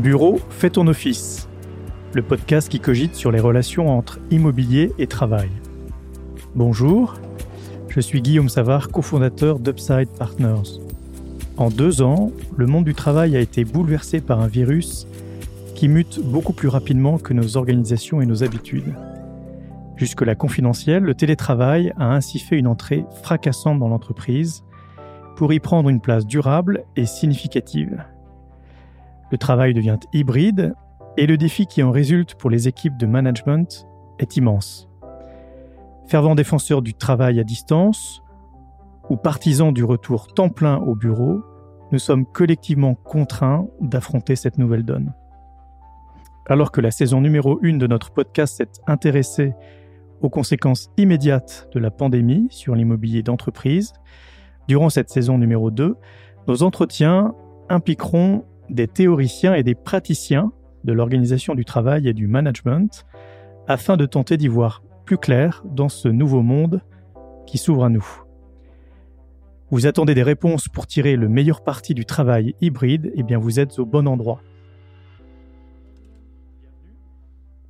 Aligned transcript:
Bureau, 0.00 0.40
fais 0.48 0.70
ton 0.70 0.86
office. 0.86 1.46
Le 2.14 2.22
podcast 2.22 2.70
qui 2.70 2.80
cogite 2.80 3.14
sur 3.14 3.30
les 3.30 3.38
relations 3.38 3.90
entre 3.90 4.18
immobilier 4.30 4.92
et 4.98 5.06
travail. 5.06 5.50
Bonjour, 6.54 7.16
je 7.90 8.00
suis 8.00 8.22
Guillaume 8.22 8.48
Savard, 8.48 8.88
cofondateur 8.88 9.58
d'Upside 9.58 10.08
Partners. 10.18 10.80
En 11.58 11.68
deux 11.68 12.00
ans, 12.00 12.32
le 12.56 12.66
monde 12.66 12.86
du 12.86 12.94
travail 12.94 13.36
a 13.36 13.40
été 13.40 13.66
bouleversé 13.66 14.22
par 14.22 14.40
un 14.40 14.46
virus 14.46 15.06
qui 15.74 15.86
mute 15.86 16.18
beaucoup 16.24 16.54
plus 16.54 16.68
rapidement 16.68 17.18
que 17.18 17.34
nos 17.34 17.58
organisations 17.58 18.22
et 18.22 18.26
nos 18.26 18.42
habitudes. 18.42 18.94
Jusque-là 19.96 20.34
confidentiel, 20.34 21.02
le 21.02 21.14
télétravail 21.14 21.92
a 21.98 22.14
ainsi 22.14 22.38
fait 22.38 22.58
une 22.58 22.68
entrée 22.68 23.04
fracassante 23.22 23.78
dans 23.78 23.88
l'entreprise 23.88 24.64
pour 25.36 25.52
y 25.52 25.60
prendre 25.60 25.90
une 25.90 26.00
place 26.00 26.24
durable 26.24 26.84
et 26.96 27.04
significative. 27.04 28.02
Le 29.30 29.38
travail 29.38 29.74
devient 29.74 29.98
hybride 30.12 30.74
et 31.16 31.26
le 31.26 31.36
défi 31.36 31.66
qui 31.66 31.82
en 31.82 31.90
résulte 31.90 32.34
pour 32.34 32.50
les 32.50 32.68
équipes 32.68 32.96
de 32.96 33.06
management 33.06 33.86
est 34.18 34.36
immense. 34.36 34.88
Fervent 36.06 36.34
défenseur 36.34 36.82
du 36.82 36.94
travail 36.94 37.38
à 37.38 37.44
distance 37.44 38.22
ou 39.08 39.16
partisan 39.16 39.72
du 39.72 39.84
retour 39.84 40.28
temps 40.28 40.48
plein 40.48 40.78
au 40.78 40.94
bureau, 40.94 41.42
nous 41.92 41.98
sommes 41.98 42.26
collectivement 42.26 42.94
contraints 42.94 43.66
d'affronter 43.80 44.36
cette 44.36 44.58
nouvelle 44.58 44.84
donne. 44.84 45.12
Alors 46.46 46.72
que 46.72 46.80
la 46.80 46.90
saison 46.90 47.20
numéro 47.20 47.60
1 47.62 47.76
de 47.76 47.86
notre 47.86 48.10
podcast 48.12 48.56
s'est 48.56 48.80
intéressée 48.86 49.54
aux 50.20 50.30
conséquences 50.30 50.90
immédiates 50.96 51.68
de 51.72 51.80
la 51.80 51.90
pandémie 51.90 52.48
sur 52.50 52.74
l'immobilier 52.74 53.22
d'entreprise, 53.22 53.92
durant 54.68 54.90
cette 54.90 55.10
saison 55.10 55.38
numéro 55.38 55.70
2, 55.70 55.96
nos 56.46 56.62
entretiens 56.62 57.34
impliqueront 57.68 58.44
des 58.70 58.86
théoriciens 58.86 59.54
et 59.54 59.62
des 59.62 59.74
praticiens 59.74 60.52
de 60.84 60.92
l'organisation 60.92 61.54
du 61.54 61.64
travail 61.64 62.08
et 62.08 62.14
du 62.14 62.26
management 62.26 63.04
afin 63.68 63.96
de 63.96 64.06
tenter 64.06 64.36
d'y 64.36 64.48
voir 64.48 64.82
plus 65.04 65.18
clair 65.18 65.62
dans 65.66 65.88
ce 65.88 66.08
nouveau 66.08 66.42
monde 66.42 66.80
qui 67.46 67.58
s'ouvre 67.58 67.84
à 67.84 67.88
nous. 67.88 68.06
Vous 69.70 69.86
attendez 69.86 70.14
des 70.14 70.22
réponses 70.22 70.68
pour 70.68 70.86
tirer 70.86 71.16
le 71.16 71.28
meilleur 71.28 71.62
parti 71.62 71.94
du 71.94 72.04
travail 72.04 72.54
hybride, 72.60 73.06
et 73.06 73.12
eh 73.18 73.22
bien 73.22 73.38
vous 73.38 73.60
êtes 73.60 73.78
au 73.78 73.86
bon 73.86 74.08
endroit. 74.08 74.40
Bienvenue. 76.60 76.96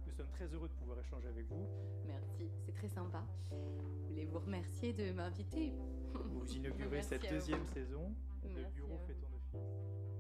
Nous 0.06 0.12
sommes 0.16 0.30
très 0.34 0.46
heureux 0.54 0.68
de 0.68 0.74
pouvoir 0.80 0.98
échanger 0.98 1.28
avec 1.28 1.46
vous. 1.50 1.66
Merci, 2.06 2.50
c'est 2.64 2.72
très 2.72 2.88
sympa. 2.88 3.22
Je 3.50 4.08
voulais 4.08 4.28
vous 4.30 4.38
remercier 4.38 4.92
de 4.94 5.12
m'inviter? 5.14 5.72
Vous 6.14 6.46
inaugurez 6.54 7.02
cette 7.02 7.30
deuxième 7.30 7.64
saison 7.74 7.89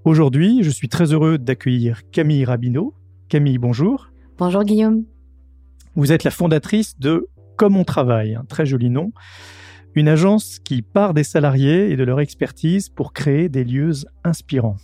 Aujourd'hui, 0.04 0.62
je 0.62 0.70
suis 0.70 0.88
très 0.88 1.12
heureux 1.12 1.36
d'accueillir 1.36 2.08
Camille 2.10 2.46
Rabineau. 2.46 2.94
Camille, 3.28 3.58
bonjour. 3.58 4.10
Bonjour 4.38 4.64
Guillaume. 4.64 5.04
Vous 5.94 6.10
êtes 6.10 6.24
la 6.24 6.30
fondatrice 6.30 6.98
de 6.98 7.28
Comme 7.56 7.76
on 7.76 7.84
travaille, 7.84 8.34
un 8.34 8.44
très 8.44 8.64
joli 8.64 8.88
nom, 8.88 9.12
une 9.94 10.08
agence 10.08 10.58
qui 10.58 10.80
part 10.80 11.12
des 11.12 11.22
salariés 11.22 11.90
et 11.90 11.96
de 11.96 12.04
leur 12.04 12.20
expertise 12.20 12.88
pour 12.88 13.12
créer 13.12 13.50
des 13.50 13.62
lieux 13.62 13.92
inspirants. 14.24 14.78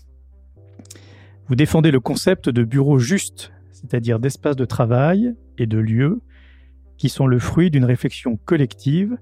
Vous 1.49 1.55
défendez 1.55 1.91
le 1.91 2.01
concept 2.01 2.51
de 2.51 2.63
bureau 2.63 2.99
juste, 2.99 3.53
c'est-à-dire 3.73 4.19
d'espace 4.19 4.57
de 4.57 4.67
travail 4.67 5.35
et 5.57 5.67
de 5.67 5.79
lieux 5.79 6.21
qui 6.99 7.09
sont 7.09 7.27
le 7.27 7.39
fruit 7.39 7.71
d'une 7.71 7.87
réflexion 7.87 8.37
collective 8.37 9.17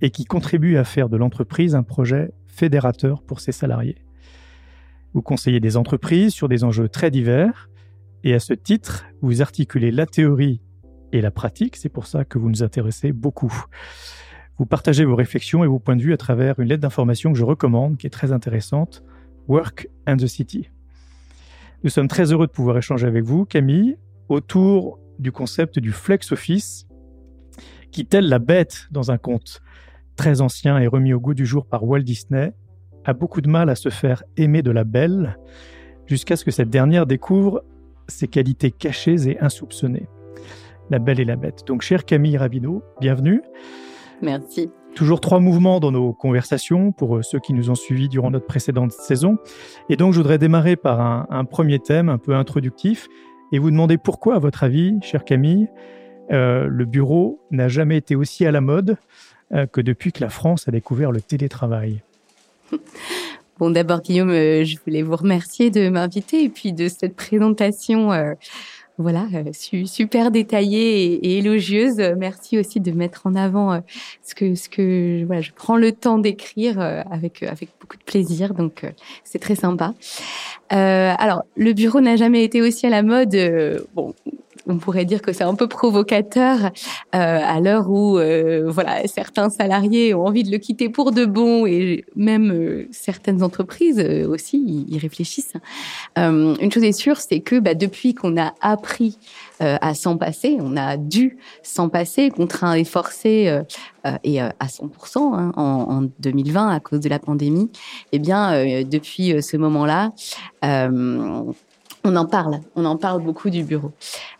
et 0.00 0.10
qui 0.10 0.26
contribuent 0.26 0.76
à 0.76 0.84
faire 0.84 1.08
de 1.08 1.16
l'entreprise 1.16 1.74
un 1.74 1.82
projet 1.82 2.30
fédérateur 2.46 3.20
pour 3.22 3.40
ses 3.40 3.52
salariés. 3.52 4.04
Vous 5.14 5.22
conseillez 5.22 5.60
des 5.60 5.76
entreprises 5.76 6.32
sur 6.32 6.48
des 6.48 6.64
enjeux 6.64 6.88
très 6.88 7.10
divers 7.10 7.70
et 8.24 8.34
à 8.34 8.40
ce 8.40 8.52
titre, 8.52 9.04
vous 9.22 9.42
articulez 9.42 9.92
la 9.92 10.06
théorie 10.06 10.60
et 11.12 11.20
la 11.20 11.30
pratique. 11.30 11.76
C'est 11.76 11.88
pour 11.88 12.08
ça 12.08 12.24
que 12.24 12.36
vous 12.36 12.50
nous 12.50 12.64
intéressez 12.64 13.12
beaucoup. 13.12 13.52
Vous 14.58 14.66
partagez 14.66 15.04
vos 15.04 15.14
réflexions 15.14 15.62
et 15.62 15.68
vos 15.68 15.78
points 15.78 15.94
de 15.94 16.02
vue 16.02 16.12
à 16.12 16.16
travers 16.16 16.58
une 16.58 16.68
lettre 16.68 16.82
d'information 16.82 17.32
que 17.32 17.38
je 17.38 17.44
recommande, 17.44 17.96
qui 17.96 18.08
est 18.08 18.10
très 18.10 18.32
intéressante, 18.32 19.04
Work 19.46 19.88
and 20.08 20.16
the 20.16 20.26
City. 20.26 20.70
Nous 21.84 21.90
sommes 21.90 22.08
très 22.08 22.32
heureux 22.32 22.46
de 22.46 22.52
pouvoir 22.52 22.78
échanger 22.78 23.06
avec 23.06 23.24
vous, 23.24 23.44
Camille, 23.44 23.96
autour 24.28 24.98
du 25.20 25.30
concept 25.30 25.78
du 25.78 25.92
flex 25.92 26.32
office, 26.32 26.88
qui, 27.92 28.04
tel 28.04 28.28
la 28.28 28.40
bête 28.40 28.88
dans 28.90 29.12
un 29.12 29.18
conte 29.18 29.60
très 30.16 30.40
ancien 30.40 30.78
et 30.78 30.88
remis 30.88 31.12
au 31.12 31.20
goût 31.20 31.34
du 31.34 31.46
jour 31.46 31.66
par 31.66 31.84
Walt 31.84 32.02
Disney, 32.02 32.52
a 33.04 33.12
beaucoup 33.12 33.40
de 33.40 33.48
mal 33.48 33.68
à 33.70 33.74
se 33.74 33.88
faire 33.88 34.22
aimer 34.36 34.62
de 34.62 34.70
la 34.70 34.84
belle, 34.84 35.38
jusqu'à 36.06 36.36
ce 36.36 36.44
que 36.44 36.50
cette 36.50 36.70
dernière 36.70 37.06
découvre 37.06 37.62
ses 38.08 38.28
qualités 38.28 38.70
cachées 38.70 39.28
et 39.28 39.40
insoupçonnées. 39.40 40.06
La 40.90 40.98
belle 40.98 41.20
et 41.20 41.24
la 41.24 41.36
bête. 41.36 41.66
Donc, 41.66 41.82
chère 41.82 42.04
Camille 42.04 42.36
Rabineau, 42.36 42.82
bienvenue. 43.00 43.42
Merci. 44.20 44.70
Toujours 44.94 45.20
trois 45.20 45.40
mouvements 45.40 45.80
dans 45.80 45.90
nos 45.90 46.12
conversations 46.12 46.92
pour 46.92 47.16
euh, 47.16 47.22
ceux 47.22 47.40
qui 47.40 47.52
nous 47.52 47.70
ont 47.70 47.74
suivis 47.74 48.08
durant 48.08 48.30
notre 48.30 48.46
précédente 48.46 48.92
saison. 48.92 49.38
Et 49.88 49.96
donc, 49.96 50.12
je 50.12 50.18
voudrais 50.18 50.38
démarrer 50.38 50.76
par 50.76 51.26
un, 51.30 51.44
premier 51.44 51.80
thème 51.80 52.08
un 52.08 52.18
peu 52.18 52.34
introductif 52.34 53.08
et 53.50 53.58
vous 53.58 53.70
demander 53.70 53.98
pourquoi, 53.98 54.36
à 54.36 54.38
votre 54.38 54.62
avis, 54.62 54.96
chère 55.02 55.24
Camille, 55.24 55.68
euh, 56.32 56.66
le 56.68 56.84
bureau 56.84 57.40
n'a 57.50 57.68
jamais 57.68 57.96
été 57.96 58.14
aussi 58.14 58.46
à 58.46 58.52
la 58.52 58.60
mode 58.60 58.96
euh, 59.52 59.66
que 59.66 59.80
depuis 59.80 60.12
que 60.12 60.20
la 60.20 60.30
France 60.30 60.68
a 60.68 60.70
découvert 60.70 61.12
le 61.12 61.20
télétravail. 61.20 62.02
Bon, 63.60 63.70
d'abord, 63.70 64.02
Guillaume, 64.02 64.30
euh, 64.30 64.64
je 64.64 64.76
voulais 64.84 65.02
vous 65.02 65.14
remercier 65.14 65.70
de 65.70 65.88
m'inviter 65.88 66.42
et 66.42 66.48
puis 66.48 66.72
de 66.72 66.88
cette 66.88 67.14
présentation, 67.14 68.10
euh, 68.10 68.34
voilà, 68.98 69.28
euh, 69.32 69.84
super 69.86 70.32
détaillée 70.32 71.14
et, 71.24 71.38
élogieuse. 71.38 71.98
Merci 72.16 72.58
aussi 72.58 72.80
de 72.80 72.90
mettre 72.90 73.28
en 73.28 73.36
avant 73.36 73.80
ce 74.24 74.34
que, 74.34 74.56
ce 74.56 74.68
que, 74.68 75.24
voilà, 75.26 75.40
je 75.40 75.52
prends 75.54 75.76
le 75.76 75.92
temps 75.92 76.18
d'écrire 76.18 76.80
avec 76.80 77.44
avec 77.44 77.68
beaucoup 77.80 77.96
de 77.96 78.02
plaisir, 78.02 78.54
donc 78.54 78.84
c'est 79.22 79.38
très 79.38 79.54
sympa. 79.54 79.94
alors, 80.70 81.44
le 81.56 81.72
bureau 81.72 82.00
n'a 82.00 82.16
jamais 82.16 82.42
été 82.42 82.60
aussi 82.60 82.86
à 82.86 82.90
la 82.90 83.04
mode. 83.04 83.36
bon, 83.94 84.14
on 84.66 84.78
pourrait 84.78 85.04
dire 85.04 85.22
que 85.22 85.32
c'est 85.32 85.44
un 85.44 85.54
peu 85.54 85.66
provocateur 85.66 86.58
euh, 86.64 86.68
à 87.12 87.60
l'heure 87.60 87.90
où 87.90 88.18
euh, 88.18 88.64
voilà 88.66 89.06
certains 89.06 89.50
salariés 89.50 90.14
ont 90.14 90.26
envie 90.26 90.42
de 90.42 90.50
le 90.50 90.58
quitter 90.58 90.88
pour 90.88 91.12
de 91.12 91.24
bon 91.24 91.66
et 91.66 92.04
même 92.16 92.50
euh, 92.50 92.88
certaines 92.90 93.42
entreprises 93.42 94.00
aussi 94.28 94.86
y, 94.88 94.98
réfléchissent. 94.98 95.54
une 96.16 96.72
chose 96.72 96.84
est 96.84 96.92
sûre, 96.92 97.18
c'est 97.18 97.40
que 97.40 97.58
bah, 97.58 97.74
depuis 97.74 98.14
qu'on 98.14 98.36
a 98.36 98.54
appris 98.60 99.18
à 99.60 99.94
s'en 99.94 100.16
passer, 100.16 100.56
on 100.60 100.76
a 100.76 100.96
dû 100.96 101.38
s'en 101.62 101.88
passer, 101.88 102.30
contraint 102.30 102.74
et 102.74 102.84
forcé 102.84 103.60
et 104.24 104.40
à 104.40 104.52
100% 104.60 105.18
hein, 105.18 105.52
en, 105.56 105.62
en, 105.62 106.08
2020 106.20 106.68
à 106.68 106.80
cause 106.80 107.00
de 107.00 107.08
la 107.08 107.18
pandémie. 107.18 107.70
Eh 108.12 108.18
bien, 108.18 108.84
depuis 108.84 109.42
ce 109.42 109.56
moment-là 109.56 110.12
on 112.04 112.16
en 112.16 112.26
parle, 112.26 112.60
on 112.76 112.84
en 112.84 112.96
parle 112.96 113.22
beaucoup 113.22 113.50
du 113.50 113.64
bureau. 113.64 113.92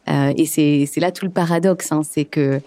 Euh, 0.08 0.32
et 0.36 0.46
c'est 0.46 1.00
là 1.00 1.10
tout 1.10 1.24
le 1.24 1.32
paradoxe, 1.32 1.90
hein, 1.92 2.02
c'est 2.04 2.24
que 2.24 2.60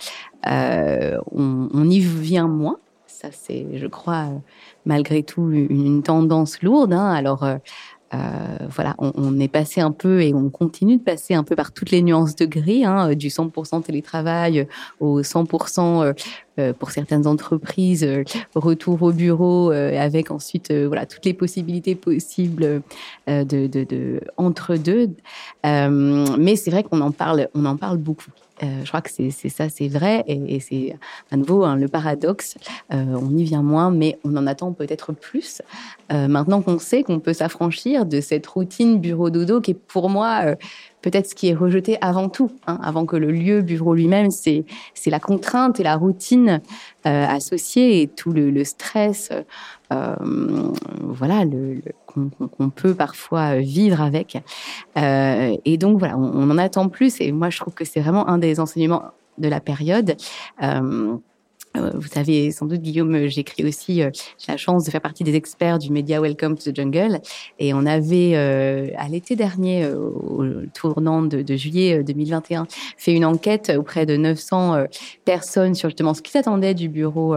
euh, 0.48 1.18
on, 1.32 1.90
y 1.90 2.00
vient 2.00 2.48
moins. 2.48 2.78
Ça, 3.06 3.30
c'est, 3.32 3.66
je 3.76 3.88
crois, 3.88 4.26
malgré 4.86 5.24
tout, 5.24 5.52
une, 5.52 6.04
tendance 6.04 6.62
lourde. 6.62 6.94
Hein. 6.94 7.12
Alors, 7.12 7.46
euh, 8.14 8.18
voilà, 8.70 8.96
on, 9.00 9.38
est 9.40 9.50
passé 9.50 9.82
un 9.82 9.92
peu 9.92 10.22
et 10.22 10.34
on 10.34 10.50
continue 10.50 10.98
de 10.98 11.04
passer 11.04 11.34
un 11.34 11.44
peu 11.44 11.56
par 11.56 11.74
toutes 11.74 11.92
les 11.92 12.02
nuances 12.02 12.36
de 12.36 12.46
gris, 12.46 12.86
hein, 12.86 13.14
du 13.16 13.28
100% 13.28 13.84
télétravail 13.84 14.68
au 15.02 15.22
100% 15.22 16.04
euh, 16.04 16.14
pour 16.80 16.92
certaines 16.92 17.28
entreprises, 17.28 18.08
retour 18.56 19.02
au 19.04 19.12
bureau 19.12 19.72
avec 19.72 20.32
ensuite 20.32 20.74
voilà 20.74 21.06
toutes 21.06 21.26
les 21.26 21.34
possibilités 21.34 21.96
possibles 21.96 22.82
de, 23.28 24.20
entre 24.38 24.76
deux. 24.76 25.10
mais 25.64 26.56
c'est 26.56 26.72
vrai 26.72 26.84
qu'on 26.84 27.02
en 27.02 27.12
parle, 27.12 27.48
on 27.54 27.66
en 27.66 27.78
parle 27.78 27.98
beaucoup. 27.98 28.32
Euh, 28.64 28.84
je 28.84 28.88
crois 28.88 29.02
que 29.02 29.10
c'est 29.12 29.50
ça, 29.50 29.70
c'est 29.70 29.88
vrai, 29.88 30.24
et, 30.28 30.60
c'est 30.60 30.96
à 31.32 31.38
nouveau 31.38 31.64
hein, 31.64 31.76
le 31.76 31.88
paradoxe. 31.88 32.56
Euh, 32.92 33.04
on 33.22 33.36
y 33.38 33.44
vient 33.44 33.62
moins, 33.62 33.92
mais 33.92 34.18
on 34.24 34.36
en 34.36 34.48
attend 34.48 34.74
peut-être 34.74 35.14
plus. 35.14 35.62
Euh, 36.12 36.28
maintenant 36.28 36.62
qu'on 36.62 36.80
sait 36.80 37.04
qu'on 37.04 37.20
peut 37.20 37.34
s'affranchir 37.34 38.06
de 38.06 38.20
cette 38.20 38.48
routine 38.48 39.00
bureau-dodo 39.00 39.62
qui 39.62 39.72
est 39.72 39.74
pour 39.74 40.10
moi 40.10 40.42
euh, 40.46 40.56
peut-être 41.02 41.28
ce 41.28 41.36
qui 41.36 41.50
est 41.50 41.54
rejeté 41.54 41.98
avant 42.02 42.30
tout, 42.30 42.52
hein, 42.66 42.80
avant 42.82 43.06
que 43.06 43.16
le 43.16 43.32
lieu 43.32 43.62
bureau 43.62 43.94
lui-même, 43.94 44.32
c'est 44.32 44.66
c'est 44.94 45.10
la 45.10 45.20
contrainte 45.20 45.80
et 45.80 45.84
la 45.84 45.96
routine 45.96 46.62
euh, 47.06 47.26
associée 47.26 48.02
et 48.02 48.08
tout 48.08 48.32
le, 48.32 48.64
stress, 48.64 49.32
euh, 49.94 50.16
voilà, 51.02 51.44
qu'on 52.06 52.70
peut 52.70 52.96
parfois 52.96 53.58
vivre 53.58 54.02
avec. 54.02 54.38
Euh, 54.98 55.56
et 55.64 55.78
donc 55.78 56.00
voilà, 56.00 56.18
on, 56.18 56.50
en 56.50 56.58
attend 56.58 56.90
plus. 56.90 57.22
Et 57.22 57.32
moi, 57.32 57.50
je 57.50 57.60
trouve 57.60 57.74
que 57.74 57.86
c'est 57.86 58.02
vraiment 58.02 58.28
un 58.28 58.38
des 58.38 58.60
enseignements 58.60 59.04
de 59.38 59.48
la 59.48 59.60
période. 59.60 60.18
Euh, 61.76 61.88
euh, 61.88 61.92
vous 61.96 62.08
savez 62.08 62.52
sans 62.52 62.66
doute, 62.66 62.82
Guillaume, 62.82 63.16
euh, 63.16 63.28
j'écris 63.28 63.66
aussi, 63.66 64.02
euh, 64.02 64.10
j'ai 64.38 64.52
la 64.52 64.58
chance 64.58 64.86
de 64.86 64.92
faire 64.92 65.02
partie 65.02 65.24
des 65.24 65.36
experts 65.36 65.80
du 65.80 65.92
média 65.92 66.20
Welcome 66.22 66.58
to 66.58 66.72
the 66.72 66.76
Jungle. 66.76 67.20
Et 67.60 67.74
on 67.74 67.86
avait, 67.86 68.36
à 68.36 69.08
l'été 69.08 69.36
dernier, 69.36 69.88
au 69.88 70.44
tournant 70.74 71.22
de, 71.22 71.42
de, 71.42 71.56
juillet 71.56 72.04
2021, 72.04 72.68
fait 72.98 73.14
une 73.14 73.26
enquête 73.26 73.72
auprès 73.76 74.06
de 74.06 74.16
900 74.16 74.86
personnes 75.26 75.76
sur 75.76 75.90
justement 75.90 76.14
ce 76.14 76.22
qu'ils 76.22 76.38
attendaient 76.38 76.74
du 76.74 76.90
bureau 76.90 77.36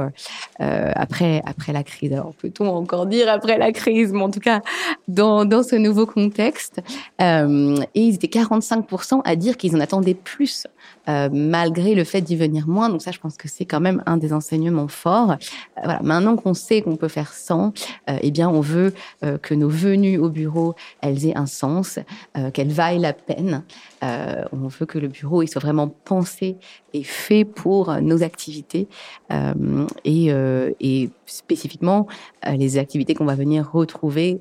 après, 0.58 1.42
après 1.44 1.72
la 1.72 1.82
crise. 1.82 2.12
Alors, 2.12 2.34
peut-on 2.34 2.68
encore 2.68 3.06
dire 3.06 3.28
après 3.28 3.58
la 3.58 3.72
crise, 3.72 4.12
mais 4.12 4.22
en 4.22 4.30
tout 4.30 4.40
cas, 4.40 4.60
dans, 5.08 5.44
dans 5.44 5.62
ce 5.62 5.76
nouveau 5.76 6.06
contexte. 6.06 6.80
et 7.18 7.84
ils 7.94 8.14
étaient 8.14 8.26
45% 8.26 9.20
à 9.24 9.36
dire 9.36 9.56
qu'ils 9.56 9.76
en 9.76 9.80
attendaient 9.80 10.14
plus, 10.14 10.66
malgré 11.06 11.94
le 11.94 12.04
fait 12.04 12.20
d'y 12.20 12.36
venir 12.36 12.68
moins. 12.68 12.88
Donc 12.88 13.02
ça, 13.02 13.10
je 13.10 13.18
pense 13.18 13.36
que 13.36 13.48
c'est 13.48 13.64
quand 13.64 13.80
même 13.80 14.02
un 14.06 14.16
des 14.20 14.32
enseignements 14.32 14.88
forts. 14.88 15.32
Euh, 15.32 15.36
voilà, 15.82 16.00
maintenant 16.02 16.36
qu'on 16.36 16.54
sait 16.54 16.82
qu'on 16.82 16.96
peut 16.96 17.08
faire 17.08 17.32
sans, 17.32 17.72
euh, 18.08 18.18
eh 18.20 18.30
bien, 18.30 18.48
on 18.48 18.60
veut 18.60 18.94
euh, 19.24 19.38
que 19.38 19.54
nos 19.54 19.68
venues 19.68 20.18
au 20.18 20.28
bureau, 20.28 20.74
elles 21.00 21.26
aient 21.26 21.36
un 21.36 21.46
sens, 21.46 21.98
qu'elles 22.52 22.72
vaillent 22.72 23.00
la 23.00 23.12
peine. 23.12 23.64
on 24.02 24.68
veut 24.68 24.86
que 24.86 24.98
le 24.98 25.08
bureau 25.08 25.42
il 25.42 25.48
soit 25.48 25.60
vraiment 25.60 25.88
pensé 25.88 26.56
et 26.92 27.02
fait 27.02 27.44
pour 27.44 27.92
nos 28.00 28.22
activités 28.22 28.88
et, 30.04 31.10
spécifiquement 31.26 32.06
les 32.46 32.78
activités 32.78 33.14
qu'on 33.14 33.24
va 33.24 33.34
venir 33.34 33.70
retrouver 33.72 34.40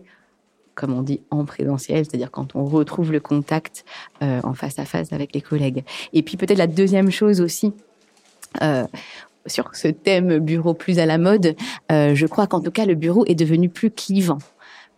comme 0.75 0.93
on 0.93 1.01
dit, 1.01 1.21
en 1.29 1.43
présentiel, 1.43 2.05
c'est-à-dire 2.05 2.31
quand 2.31 2.55
on 2.55 2.63
retrouve 2.63 3.11
le 3.11 3.19
contact 3.19 3.85
en 4.21 4.53
face 4.53 4.79
à 4.79 4.85
face 4.85 5.11
avec 5.13 5.33
les 5.33 5.41
collègues. 5.41 5.83
Et 6.13 6.23
puis 6.23 6.37
peut-être 6.37 6.57
la 6.57 6.67
deuxième 6.67 7.11
chose 7.11 7.41
aussi, 7.41 7.73
euh, 8.61 8.85
sur 9.45 9.75
ce 9.75 9.88
thème 9.88 10.39
bureau 10.39 10.74
plus 10.74 11.00
à 11.00 11.06
la 11.06 11.18
mode, 11.18 11.56
euh, 11.91 12.15
je 12.15 12.25
crois 12.25 12.47
qu'en 12.47 12.62
tout 12.62 12.71
cas 12.71 12.86
le 12.86 12.95
bureau 12.95 13.25
est 13.25 13.36
devenu 13.36 13.69
plus 13.69 13.91
clivant 13.91 14.39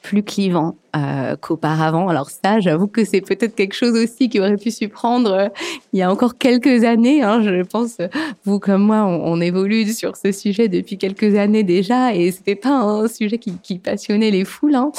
plus 0.01 0.23
clivant 0.23 0.75
euh, 0.95 1.35
qu'auparavant. 1.35 2.09
Alors 2.09 2.29
ça, 2.29 2.59
j'avoue 2.59 2.87
que 2.87 3.05
c'est 3.05 3.21
peut-être 3.21 3.55
quelque 3.55 3.75
chose 3.75 3.93
aussi 3.93 4.29
qui 4.29 4.39
aurait 4.39 4.57
pu 4.57 4.71
s'y 4.71 4.87
prendre 4.87 5.31
euh, 5.31 5.47
il 5.93 5.99
y 5.99 6.01
a 6.01 6.11
encore 6.11 6.37
quelques 6.37 6.83
années. 6.83 7.21
Hein, 7.21 7.41
je 7.43 7.63
pense, 7.63 7.97
vous 8.43 8.59
comme 8.59 8.83
moi, 8.83 9.03
on, 9.05 9.39
évolue 9.41 9.91
sur 9.93 10.15
ce 10.17 10.31
sujet 10.31 10.67
depuis 10.67 10.97
quelques 10.97 11.35
années 11.35 11.63
déjà, 11.63 12.13
et 12.13 12.31
c'était 12.31 12.55
pas 12.55 12.69
un 12.69 13.07
sujet 13.07 13.37
qui, 13.37 13.79
passionnait 13.79 14.31
les 14.31 14.45
foules, 14.45 14.75
hein, 14.75 14.91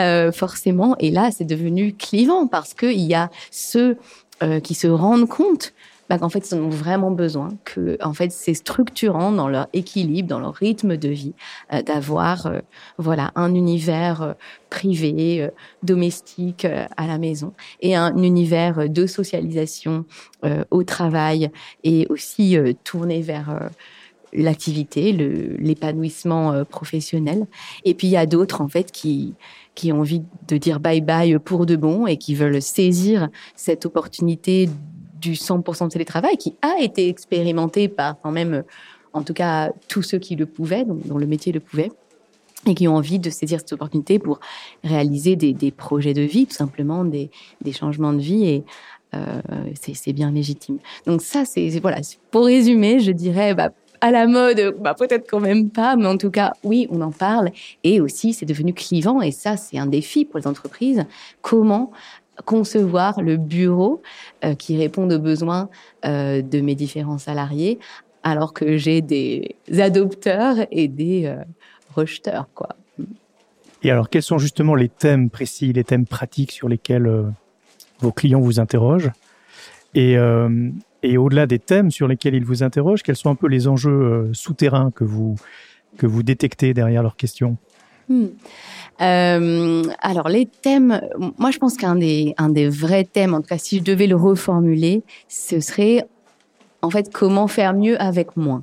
euh, 0.00 0.32
forcément. 0.32 0.96
Et 0.98 1.10
là, 1.10 1.30
c'est 1.30 1.44
devenu 1.44 1.92
clivant 1.92 2.46
parce 2.46 2.74
qu'il 2.74 3.00
y 3.00 3.14
a 3.14 3.30
ceux 3.50 3.96
qui 4.62 4.74
se 4.74 4.88
rendent 4.88 5.28
compte 5.28 5.72
bah, 6.08 6.18
qu'en 6.18 6.28
fait, 6.28 6.50
ils 6.50 6.54
en 6.54 6.58
ont 6.58 6.68
vraiment 6.68 7.10
besoin, 7.10 7.48
que 7.64 7.96
en 8.02 8.12
fait, 8.12 8.30
c'est 8.30 8.54
structurant 8.54 9.32
dans 9.32 9.48
leur 9.48 9.68
équilibre, 9.72 10.28
dans 10.28 10.40
leur 10.40 10.54
rythme 10.54 10.96
de 10.96 11.08
vie, 11.08 11.34
euh, 11.72 11.82
d'avoir 11.82 12.46
euh, 12.46 12.60
voilà 12.98 13.32
un 13.36 13.54
univers 13.54 14.22
euh, 14.22 14.32
privé, 14.70 15.48
domestique 15.82 16.64
à 16.64 17.06
la 17.06 17.16
maison 17.18 17.52
et 17.80 17.94
un 17.94 18.16
univers 18.16 18.88
de 18.90 19.06
socialisation 19.06 20.04
au 20.72 20.82
travail 20.82 21.52
et 21.84 22.08
aussi 22.10 22.56
tourné 22.82 23.20
vers 23.20 23.70
l'activité, 24.32 25.12
l'épanouissement 25.12 26.64
professionnel. 26.64 27.46
Et 27.84 27.94
puis 27.94 28.08
il 28.08 28.10
y 28.10 28.16
a 28.16 28.26
d'autres 28.26 28.62
en 28.62 28.68
fait 28.68 28.90
qui 28.90 29.34
qui 29.76 29.92
ont 29.92 30.00
envie 30.00 30.22
de 30.48 30.56
dire 30.56 30.80
bye 30.80 31.00
bye 31.00 31.38
pour 31.38 31.66
de 31.66 31.76
bon 31.76 32.08
et 32.08 32.16
qui 32.16 32.34
veulent 32.34 32.60
saisir 32.60 33.28
cette 33.54 33.86
opportunité 33.86 34.68
du 35.24 35.32
100% 35.32 35.86
de 35.86 35.90
télétravail 35.90 36.36
qui 36.36 36.54
a 36.62 36.80
été 36.80 37.08
expérimenté 37.08 37.88
par 37.88 38.20
quand 38.20 38.30
même, 38.30 38.62
en 39.12 39.22
tout 39.22 39.32
cas, 39.32 39.72
tous 39.88 40.02
ceux 40.02 40.18
qui 40.18 40.36
le 40.36 40.46
pouvaient, 40.46 40.84
dont, 40.84 41.18
le 41.18 41.26
métier 41.26 41.52
le 41.52 41.60
pouvait 41.60 41.90
et 42.66 42.74
qui 42.74 42.88
ont 42.88 42.96
envie 42.96 43.18
de 43.18 43.30
saisir 43.30 43.60
cette 43.60 43.74
opportunité 43.74 44.18
pour 44.18 44.40
réaliser 44.82 45.36
des, 45.36 45.70
projets 45.70 46.14
de 46.14 46.22
vie, 46.22 46.46
tout 46.46 46.54
simplement 46.54 47.04
des, 47.04 47.30
changements 47.72 48.12
de 48.12 48.20
vie 48.20 48.46
et 48.46 48.64
euh, 49.14 49.40
c'est 49.74 50.12
bien 50.12 50.30
légitime. 50.30 50.78
Donc 51.06 51.22
ça, 51.22 51.44
c'est 51.44 51.68
voilà. 51.80 51.98
Pour 52.30 52.46
résumer, 52.46 53.00
je 53.00 53.12
dirais 53.12 53.54
bah, 53.54 53.70
à 54.00 54.10
la 54.10 54.26
mode, 54.26 54.76
bah, 54.80 54.94
peut-être 54.94 55.26
quand 55.30 55.40
même 55.40 55.70
pas, 55.70 55.96
mais 55.96 56.06
en 56.06 56.18
tout 56.18 56.30
cas, 56.30 56.52
oui, 56.62 56.86
on 56.90 57.00
en 57.00 57.10
parle 57.12 57.50
et 57.84 58.00
aussi 58.00 58.34
c'est 58.34 58.46
devenu 58.46 58.74
clivant 58.74 59.20
et 59.20 59.30
ça, 59.30 59.56
c'est 59.56 59.78
un 59.78 59.86
défi 59.86 60.24
pour 60.24 60.38
les 60.38 60.46
entreprises. 60.46 61.04
Comment 61.42 61.90
concevoir 62.44 63.22
le 63.22 63.36
bureau 63.36 64.02
euh, 64.44 64.54
qui 64.54 64.76
répond 64.76 65.08
aux 65.10 65.18
besoins 65.18 65.68
euh, 66.04 66.42
de 66.42 66.60
mes 66.60 66.74
différents 66.74 67.18
salariés, 67.18 67.78
alors 68.22 68.52
que 68.52 68.76
j'ai 68.76 69.00
des 69.00 69.56
adopteurs 69.78 70.56
et 70.70 70.88
des 70.88 71.26
euh, 71.26 71.36
rejeteurs, 71.94 72.48
quoi. 72.54 72.70
Et 73.82 73.90
alors, 73.90 74.08
quels 74.08 74.22
sont 74.22 74.38
justement 74.38 74.74
les 74.74 74.88
thèmes 74.88 75.28
précis, 75.28 75.72
les 75.72 75.84
thèmes 75.84 76.06
pratiques 76.06 76.52
sur 76.52 76.68
lesquels 76.70 77.06
vos 77.98 78.12
clients 78.12 78.40
vous 78.40 78.58
interrogent? 78.58 79.10
Et, 79.94 80.16
et 81.02 81.18
au-delà 81.18 81.46
des 81.46 81.58
thèmes 81.58 81.90
sur 81.90 82.08
lesquels 82.08 82.34
ils 82.34 82.46
vous 82.46 82.62
interrogent, 82.62 83.02
quels 83.02 83.14
sont 83.14 83.28
un 83.28 83.34
peu 83.34 83.46
les 83.46 83.68
enjeux 83.68 84.30
souterrains 84.32 84.90
que 84.90 85.04
vous, 85.04 85.36
que 85.98 86.06
vous 86.06 86.22
détectez 86.22 86.72
derrière 86.72 87.02
leurs 87.02 87.16
questions? 87.16 87.58
Hmm. 88.08 88.26
Euh, 89.00 89.82
alors 90.00 90.28
les 90.28 90.46
thèmes, 90.46 91.00
moi 91.36 91.50
je 91.50 91.58
pense 91.58 91.76
qu'un 91.76 91.96
des 91.96 92.34
un 92.38 92.48
des 92.48 92.68
vrais 92.68 93.04
thèmes, 93.04 93.34
en 93.34 93.40
tout 93.40 93.48
cas 93.48 93.58
si 93.58 93.78
je 93.78 93.82
devais 93.82 94.06
le 94.06 94.14
reformuler, 94.14 95.02
ce 95.28 95.58
serait 95.58 96.06
en 96.80 96.90
fait 96.90 97.12
comment 97.12 97.48
faire 97.48 97.74
mieux 97.74 98.00
avec 98.00 98.36
moins. 98.36 98.62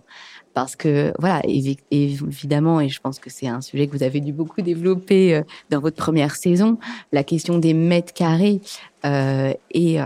Parce 0.54 0.76
que 0.76 1.14
voilà, 1.18 1.42
évidemment, 1.46 2.82
et 2.82 2.90
je 2.90 3.00
pense 3.00 3.20
que 3.20 3.30
c'est 3.30 3.48
un 3.48 3.62
sujet 3.62 3.88
que 3.88 3.94
vous 3.94 4.04
avez 4.04 4.20
dû 4.20 4.34
beaucoup 4.34 4.62
développer 4.62 5.36
euh, 5.36 5.44
dans 5.70 5.80
votre 5.80 5.96
première 5.96 6.36
saison, 6.36 6.78
la 7.14 7.24
question 7.24 7.58
des 7.58 7.74
mètres 7.74 8.14
carrés 8.14 8.60
euh, 9.06 9.54
et 9.72 10.02
euh, 10.02 10.06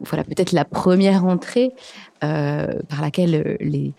voilà 0.00 0.24
peut-être 0.24 0.52
la 0.52 0.64
première 0.64 1.24
entrée 1.24 1.72
par 2.20 3.00
laquelle 3.00 3.56
les 3.60 3.92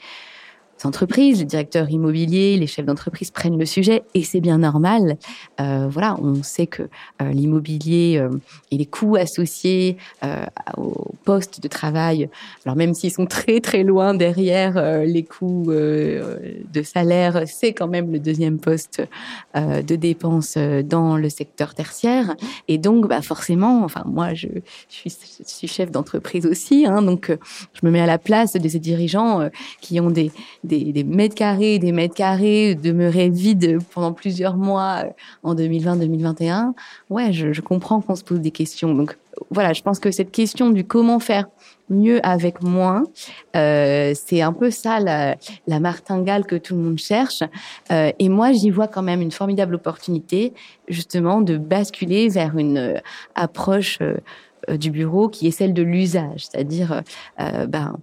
entreprises, 0.85 1.39
les 1.39 1.45
directeurs 1.45 1.89
immobiliers, 1.89 2.57
les 2.57 2.67
chefs 2.67 2.85
d'entreprise 2.85 3.31
prennent 3.31 3.57
le 3.57 3.65
sujet 3.65 4.03
et 4.13 4.23
c'est 4.23 4.41
bien 4.41 4.57
normal. 4.57 5.17
Euh, 5.59 5.87
voilà, 5.89 6.17
on 6.21 6.43
sait 6.43 6.67
que 6.67 6.83
euh, 7.21 7.31
l'immobilier 7.31 8.17
euh, 8.17 8.29
et 8.71 8.77
les 8.77 8.85
coûts 8.85 9.15
associés 9.15 9.97
euh, 10.23 10.45
au 10.77 11.13
poste 11.25 11.61
de 11.61 11.67
travail, 11.67 12.29
alors 12.65 12.75
même 12.75 12.93
s'ils 12.93 13.11
sont 13.11 13.25
très 13.25 13.59
très 13.59 13.83
loin 13.83 14.13
derrière 14.13 15.03
les 15.05 15.23
coûts 15.23 15.67
de 15.67 16.83
salaire, 16.83 17.43
c'est 17.45 17.73
quand 17.73 17.87
même 17.87 18.11
le 18.11 18.19
deuxième 18.19 18.59
poste 18.59 19.01
de 19.55 19.95
dépenses 19.95 20.57
dans 20.57 21.17
le 21.17 21.29
secteur 21.29 21.73
tertiaire. 21.73 22.35
Et 22.67 22.77
donc, 22.77 23.07
bah 23.07 23.21
forcément, 23.21 23.83
enfin 23.83 24.03
moi 24.05 24.33
je, 24.33 24.47
suis, 24.89 25.67
chef 25.67 25.91
d'entreprise 25.91 26.45
aussi, 26.45 26.85
hein, 26.85 27.01
donc 27.01 27.31
je 27.73 27.85
me 27.85 27.91
mets 27.91 28.01
à 28.01 28.05
la 28.05 28.17
place 28.17 28.53
de 28.53 28.67
ces 28.67 28.79
dirigeants 28.79 29.49
qui 29.81 29.99
ont 29.99 30.11
des, 30.11 30.31
mètres 31.03 31.35
carrés, 31.35 31.79
des 31.79 31.91
mètres 31.91 32.15
carrés 32.15 32.75
demeuraient 32.75 33.29
vides 33.29 33.79
pendant 33.93 34.13
plusieurs 34.13 34.55
mois 34.55 35.03
euh, 35.05 35.09
en 35.43 35.55
2020-2021, 35.55 36.73
ouais, 37.09 37.31
je, 37.33 37.61
comprends 37.61 38.01
qu'on 38.01 38.15
se 38.15 38.23
pose 38.23 38.39
des 38.39 38.51
questions. 38.51 38.93
Donc 38.93 39.17
voilà, 39.49 39.73
je 39.73 39.81
pense 39.81 39.99
que 39.99 40.11
cette 40.11 40.31
question 40.31 40.69
du 40.69 40.83
comment 40.83 41.19
faire 41.19 41.47
mieux 41.89 42.25
avec 42.25 42.61
moins, 42.61 43.03
euh, 43.55 44.13
c'est 44.15 44.41
un 44.41 44.53
peu 44.53 44.71
ça 44.71 44.99
la, 44.99 45.35
martingale 45.79 46.45
que 46.45 46.55
tout 46.55 46.75
le 46.75 46.81
monde 46.81 46.97
cherche. 46.97 47.43
Euh, 47.91 48.11
et 48.19 48.29
moi, 48.29 48.51
j'y 48.51 48.69
vois 48.69 48.87
quand 48.87 49.03
même 49.03 49.21
une 49.21 49.31
formidable 49.31 49.75
opportunité, 49.75 50.53
justement, 50.87 51.41
de 51.41 51.57
basculer 51.57 52.29
vers 52.29 52.57
une 52.57 53.01
approche 53.35 53.99
du 54.69 54.91
bureau 54.91 55.27
qui 55.27 55.47
est 55.47 55.51
celle 55.51 55.73
de 55.73 55.83
l'usage, 55.83 56.45
c'est-à-dire, 56.45 57.01
ben 57.37 57.97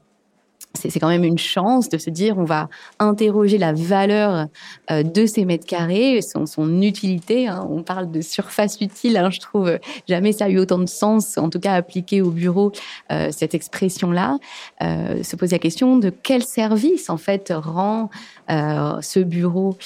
c'est 0.75 1.01
quand 1.01 1.09
même 1.09 1.25
une 1.25 1.39
chance 1.39 1.89
de 1.89 1.99
se 1.99 2.11
dire 2.11 2.39
on 2.39 2.45
va 2.45 2.69
interroger 2.99 3.59
la 3.59 3.73
valeur 3.73 4.47
euh, 4.91 5.03
de 5.03 5.27
ces 5.27 5.45
mètres 5.45 5.67
carrés, 5.67 6.21
son, 6.23 6.81
utilité. 6.81 7.49
Hein. 7.49 7.67
On 7.69 7.83
parle 7.83 8.11
de 8.11 8.21
surface 8.21 8.81
utile, 8.81 9.17
hein, 9.17 9.31
je 9.31 9.41
trouve 9.41 9.79
jamais 10.09 10.33
ça 10.33 10.47
a 10.47 10.49
eu 10.49 10.59
autant 10.59 10.79
de 10.79 10.87
sens, 10.87 11.37
en 11.39 11.51
tout 11.51 11.61
cas 11.61 11.75
appliqué 11.75 12.23
au 12.23 12.31
bureau, 12.31 12.73
euh, 13.11 13.31
cette 13.33 13.55
expression-là. 13.55 14.39
Euh, 14.83 15.23
se 15.23 15.37
poser 15.37 15.57
la 15.57 15.59
question 15.59 15.97
de 15.97 16.11
quel 16.11 16.43
service 16.43 17.11
en 17.11 17.17
fait 17.17 17.53
rend 17.55 18.11
ce 18.49 19.21
bureau 19.21 19.77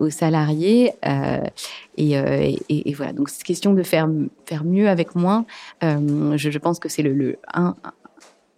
aux 0.00 0.10
salariés. 0.10 0.92
Et, 1.96 2.94
voilà, 2.94 3.12
donc 3.12 3.28
cette 3.28 3.44
question 3.44 3.72
de 3.72 3.82
faire 3.82 4.08
faire 4.46 4.64
mieux 4.64 4.88
avec 4.88 5.14
moins, 5.14 5.44
je, 5.82 6.36
je, 6.50 6.58
pense 6.58 6.80
que 6.80 6.88
c'est 6.88 7.02
le, 7.02 7.12
le 7.12 7.38
un, 7.54 7.76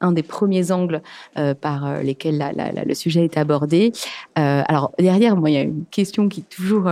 un 0.03 0.13
des 0.13 0.23
premiers 0.23 0.71
angles 0.71 1.01
euh, 1.39 1.55
par 1.55 1.87
euh, 1.87 2.03
lesquels 2.03 2.43
le 2.85 2.95
sujet 2.95 3.25
est 3.25 3.39
abordé. 3.39 3.93
Euh, 4.39 4.63
alors 4.67 4.93
derrière, 4.99 5.37
moi, 5.37 5.51
il 5.51 5.55
y 5.55 5.59
a 5.59 5.63
une 5.63 5.87
question 5.91 6.29
qui 6.29 6.43
toujours 6.43 6.91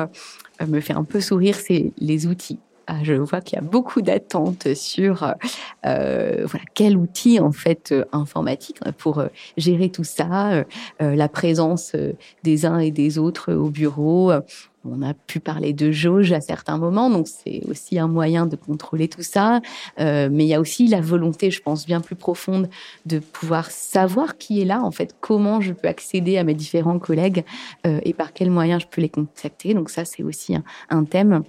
me 0.67 0.81
fait 0.81 0.95
un 0.95 1.05
peu 1.05 1.21
sourire, 1.21 1.57
c'est 1.57 1.93
les 1.99 2.27
outils. 2.27 2.59
ah, 2.87 2.99
je 3.03 3.15
vois 3.15 3.41
qu'il 3.41 3.57
y 3.57 3.59
a 3.59 3.65
beaucoup 3.65 4.03
d'attentes 4.03 4.75
sur 4.75 5.35
voilà 5.83 6.65
quel 6.75 6.97
outil 6.97 7.41
en 7.41 7.53
fait 7.53 7.95
informatique 8.13 8.79
pour 8.99 9.25
gérer 9.57 9.91
tout 9.91 10.05
ça, 10.05 10.65
la 10.99 11.29
présence 11.29 11.97
des 12.43 12.67
uns 12.67 12.79
et 12.79 12.91
des 12.91 13.19
autres 13.19 13.55
au 13.55 13.71
bureau, 13.71 14.33
on 14.85 15.03
a 15.03 15.13
pu 15.13 15.41
parler 15.41 15.73
de 15.73 15.91
jauge 15.91 16.33
à 16.33 16.41
certains 16.41 16.79
moments, 16.79 17.11
donc 17.11 17.29
c'est 17.29 17.63
aussi 17.69 17.99
un 17.99 18.09
moyen 18.09 18.47
de 18.47 18.57
contrôler 18.57 19.09
tout 19.09 19.23
ça. 19.23 19.61
Euh, 19.99 20.29
mais 20.33 20.45
il 20.45 20.49
y 20.49 20.55
a 20.55 20.61
aussi 20.61 20.87
la 20.87 21.01
volonté, 21.01 21.51
je 21.51 21.61
pense, 21.61 21.87
bien 21.87 22.01
plus 22.01 22.17
profonde 22.17 22.69
de 23.05 23.19
pouvoir 23.19 23.71
savoir 23.71 24.39
qui 24.39 24.63
est 24.63 24.65
là, 24.65 24.83
en 24.83 24.91
fait, 24.91 25.15
comment 25.21 25.61
je 25.61 25.73
peux 25.73 25.89
accéder 25.89 26.39
à 26.39 26.45
mes 26.45 26.55
différents 26.55 26.99
collègues 26.99 27.45
euh, 27.87 28.01
et 28.05 28.15
par 28.15 28.33
quels 28.33 28.51
moyens 28.51 28.83
je 28.83 28.87
peux 28.87 29.03
les 29.03 29.11
contacter. 29.11 29.75
Donc 29.75 29.91
ça, 29.91 30.05
c'est 30.05 30.23
aussi 30.23 30.57
un, 30.89 31.05
thème. 31.05 31.43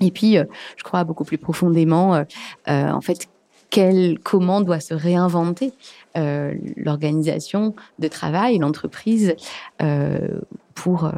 Et 0.00 0.10
puis, 0.10 0.38
euh, 0.38 0.44
je 0.76 0.84
crois 0.84 1.02
beaucoup 1.04 1.24
plus 1.24 1.38
profondément, 1.38 2.24
en 2.66 3.00
fait, 3.00 3.28
quel, 3.70 4.18
comment 4.20 4.60
doit 4.60 4.80
se 4.80 4.94
réinventer 4.94 5.72
l'organisation 6.14 7.74
de 7.98 8.08
travail, 8.08 8.58
l'entreprise, 8.58 9.34
pour 10.74 11.10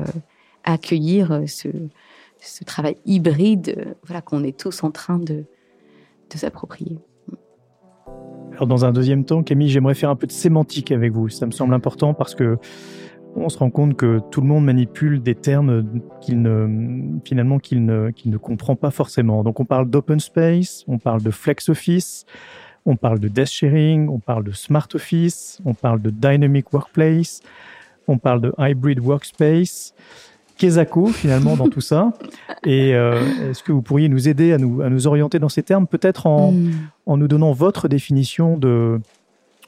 accueillir 0.65 1.33
euh, 1.33 1.47
ce, 1.47 2.65
travail 2.65 2.97
hybride 3.07 3.75
euh, 3.77 3.95
voilà, 4.05 4.21
qu'on 4.21 4.43
est 4.45 4.59
tous 4.59 4.83
en 4.83 4.91
train 4.91 5.19
de, 5.19 5.45
de 6.31 6.37
s'approprier. 6.37 6.99
Alors 8.53 8.67
dans 8.67 8.85
un 8.85 8.93
deuxième 8.93 9.25
temps, 9.25 9.43
Camille, 9.43 9.69
j'aimerais 9.69 9.95
faire 9.95 10.11
un 10.11 10.17
peu 10.17 10.27
de 10.27 10.33
sémantique 10.33 10.93
avec 10.93 11.13
vous. 11.13 11.29
Ça 11.29 11.47
me 11.47 11.51
semble 11.51 11.75
important 11.75 12.15
parce 12.15 12.35
que 12.35 12.57
on 13.37 13.49
se 13.49 13.59
rend 13.59 13.71
compte 13.71 13.97
que 13.97 14.21
tout 14.31 14.41
le 14.41 14.47
monde 14.47 14.65
manipule 14.65 15.21
des 15.21 15.35
termes 15.35 16.01
qu'il 16.21 16.41
ne, 16.41 17.19
finalement 17.25 17.59
qu'il 17.59 17.85
ne, 17.85 18.11
qu'il 18.11 18.31
ne 18.31 18.37
comprend 18.37 18.77
pas 18.77 18.91
forcément. 18.91 19.43
Donc 19.43 19.59
on 19.61 19.65
parle 19.65 19.91
d'open 19.91 20.21
space, 20.21 20.85
on 20.87 20.99
parle 20.99 21.23
de 21.23 21.31
flex 21.31 21.69
office, 21.69 22.27
on 22.87 22.97
parle 22.97 23.19
de 23.19 23.29
desk 23.29 23.53
sharing, 23.53 24.09
on 24.09 24.21
parle 24.21 24.45
de 24.45 24.53
smart 24.53 24.89
office, 24.95 25.59
on 25.65 25.75
parle 25.75 26.01
de 26.01 26.11
dynamic 26.11 26.73
workplace, 26.73 27.41
on 28.07 28.19
parle 28.19 28.41
de 28.41 28.53
hybrid 28.59 29.01
workspace. 29.01 29.95
Kesako 30.57 31.09
finalement 31.09 31.57
dans 31.57 31.69
tout 31.69 31.81
ça. 31.81 32.13
Et 32.65 32.95
euh, 32.95 33.51
est-ce 33.51 33.63
que 33.63 33.73
vous 33.73 33.83
pourriez 33.83 34.09
nous 34.09 34.29
aider 34.29 34.53
à 34.53 34.59
nous, 34.59 34.81
à 34.83 34.89
nous 34.89 35.07
orienter 35.07 35.39
dans 35.39 35.49
ces 35.49 35.63
termes, 35.63 35.87
peut-être 35.87 36.27
en, 36.27 36.53
hmm. 36.53 36.73
en 37.07 37.17
nous 37.17 37.29
donnant 37.29 37.53
votre 37.53 37.89
définition 37.89 38.57
de, 38.57 39.01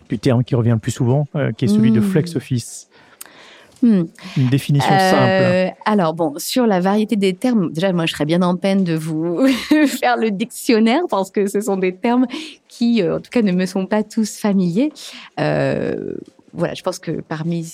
du 0.09 0.19
terme 0.19 0.45
qui 0.45 0.55
revient 0.55 0.71
le 0.71 0.79
plus 0.79 0.93
souvent, 0.93 1.27
euh, 1.35 1.53
qui 1.53 1.65
est 1.65 1.69
celui 1.69 1.91
de 1.91 2.01
hmm. 2.01 2.05
flex 2.05 2.37
office? 2.37 2.89
Hmm. 3.83 4.05
Une 4.39 4.49
définition 4.49 4.93
euh, 4.93 5.67
simple. 5.67 5.77
Alors 5.85 6.15
bon, 6.15 6.35
sur 6.39 6.67
la 6.67 6.81
variété 6.81 7.17
des 7.17 7.35
termes, 7.35 7.73
déjà 7.73 7.93
moi 7.93 8.07
je 8.07 8.13
serais 8.13 8.25
bien 8.25 8.41
en 8.41 8.57
peine 8.57 8.85
de 8.85 8.95
vous 8.95 9.47
faire 9.87 10.17
le 10.17 10.31
dictionnaire 10.31 11.03
parce 11.11 11.31
que 11.31 11.47
ce 11.47 11.61
sont 11.61 11.77
des 11.77 11.95
termes 11.95 12.27
qui, 12.69 13.07
en 13.07 13.21
tout 13.21 13.31
cas, 13.31 13.43
ne 13.43 13.53
me 13.53 13.67
sont 13.67 13.87
pas 13.87 14.03
tous 14.03 14.39
familiers. 14.39 14.93
voilà, 15.37 16.73
je 16.75 16.83
pense 16.83 16.99
que 16.99 17.21
parmi 17.21 17.67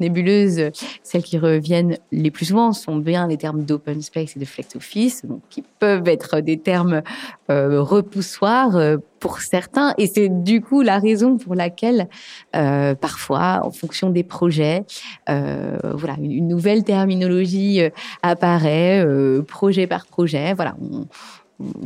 nébuleuses, 0.00 0.70
celles 1.02 1.22
qui 1.22 1.38
reviennent 1.38 1.98
les 2.12 2.30
plus 2.30 2.46
souvent 2.46 2.72
sont 2.72 2.96
bien 2.96 3.26
les 3.26 3.36
termes 3.36 3.64
d'open 3.64 4.02
space 4.02 4.36
et 4.36 4.40
de 4.40 4.44
flex 4.44 4.76
office, 4.76 5.24
donc 5.24 5.40
qui 5.50 5.62
peuvent 5.78 6.08
être 6.08 6.40
des 6.40 6.58
termes 6.58 7.02
euh, 7.50 7.80
repoussoirs 7.82 8.76
euh, 8.76 8.96
pour 9.20 9.40
certains. 9.40 9.94
Et 9.98 10.06
c'est 10.06 10.28
du 10.28 10.60
coup 10.60 10.82
la 10.82 10.98
raison 10.98 11.38
pour 11.38 11.54
laquelle 11.54 12.08
euh, 12.54 12.94
parfois, 12.94 13.60
en 13.64 13.70
fonction 13.70 14.10
des 14.10 14.24
projets, 14.24 14.84
voilà, 15.26 16.16
une, 16.20 16.48
nouvelle 16.48 16.84
terminologie 16.84 17.80
apparaît 18.22 19.04
projet 19.46 19.86
par 19.86 20.06
projet. 20.06 20.54
Voilà, 20.54 20.76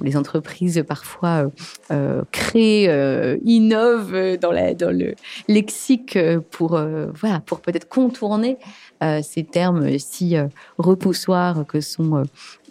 les 0.03 0.17
entreprises 0.17 0.83
parfois 0.87 1.29
euh, 1.29 1.49
euh 1.93 2.23
créent, 2.33 2.89
euh, 2.89 3.37
innovent 3.45 4.37
dans, 4.39 4.51
le 4.53 5.15
lexique 5.49 6.19
pour 6.51 6.81
pour 7.47 7.61
peut-être 7.61 7.89
contourner 7.89 8.59
ces 9.23 9.45
termes 9.45 9.99
si 9.99 10.37
repoussoirs 10.79 11.65
que 11.67 11.81
sont 11.81 12.25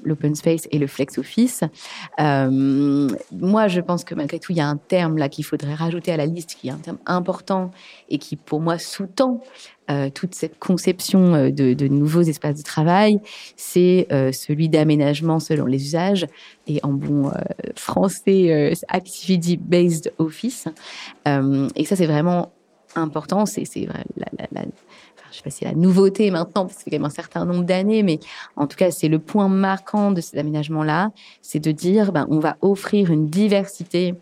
l'open 0.03 0.36
space 0.36 0.68
et 0.72 0.79
le 0.79 0.88
flex 0.88 1.18
office. 1.18 1.63
moi, 2.18 3.68
je 3.68 3.82
pense 3.82 4.03
que 4.03 4.15
malgré 4.15 4.39
tout, 4.39 4.51
il 4.51 4.58
y 4.58 4.62
a 4.62 4.68
un 4.68 4.77
terme 4.77 5.18
là 5.18 5.29
qu'il 5.29 5.46
faudrait 5.46 5.75
rajouter 5.75 6.12
à 6.12 6.18
la 6.18 6.25
liste, 6.25 6.56
qui 6.60 6.68
est 6.68 6.72
un 6.72 6.77
terme 6.77 7.00
important 7.06 7.72
et 8.10 8.18
qui, 8.18 8.36
pour 8.36 8.62
moi, 8.62 8.77
sous-tend 8.77 9.41
euh, 9.89 10.12
toute 10.12 10.36
cette 10.36 10.60
conception 10.60 11.34
euh, 11.34 11.50
de, 11.50 11.88
nouveaux 11.88 12.22
espaces 12.22 12.58
de 12.58 12.63
travail, 12.63 13.20
c'est 13.56 14.06
euh, 14.12 14.32
celui 14.32 14.70
d'aménagement 14.70 15.39
selon 15.39 15.65
les 15.65 15.84
usages 15.84 16.27
et 16.68 16.79
en 16.84 16.94
bon 16.94 17.32
français 17.75 18.74
activity-based 18.88 20.13
office. 20.20 20.65
et 21.25 21.86
ça, 21.86 21.96
c'est 21.96 22.06
vraiment 22.06 22.51
important. 22.96 23.48
C'est 23.48 23.65
la, 23.75 24.03
la, 24.18 24.48
la 24.51 24.65
je 25.31 25.38
sais 25.38 25.43
pas 25.43 25.50
si 25.50 25.59
c'est 25.59 25.65
la 25.65 25.74
nouveauté 25.74 26.31
maintenant, 26.31 26.65
parce 26.65 26.77
c'est 26.77 26.89
quand 26.89 26.98
même 26.98 27.05
un 27.05 27.09
certain 27.09 27.45
nombre 27.45 27.63
d'années, 27.63 28.03
mais 28.03 28.19
en 28.55 28.67
tout 28.67 28.77
cas, 28.77 28.91
c'est 28.91 29.07
le 29.07 29.19
point 29.19 29.48
marquant 29.48 30.12
de 30.12 30.21
cet 30.21 30.38
aménagement-là, 30.38 31.12
c'est 31.41 31.59
de 31.59 31.71
dire, 31.71 32.12
ben, 32.12 32.27
on 32.29 32.39
va 32.39 32.57
offrir 32.62 33.12
une 33.12 33.27
diversité 33.27 34.15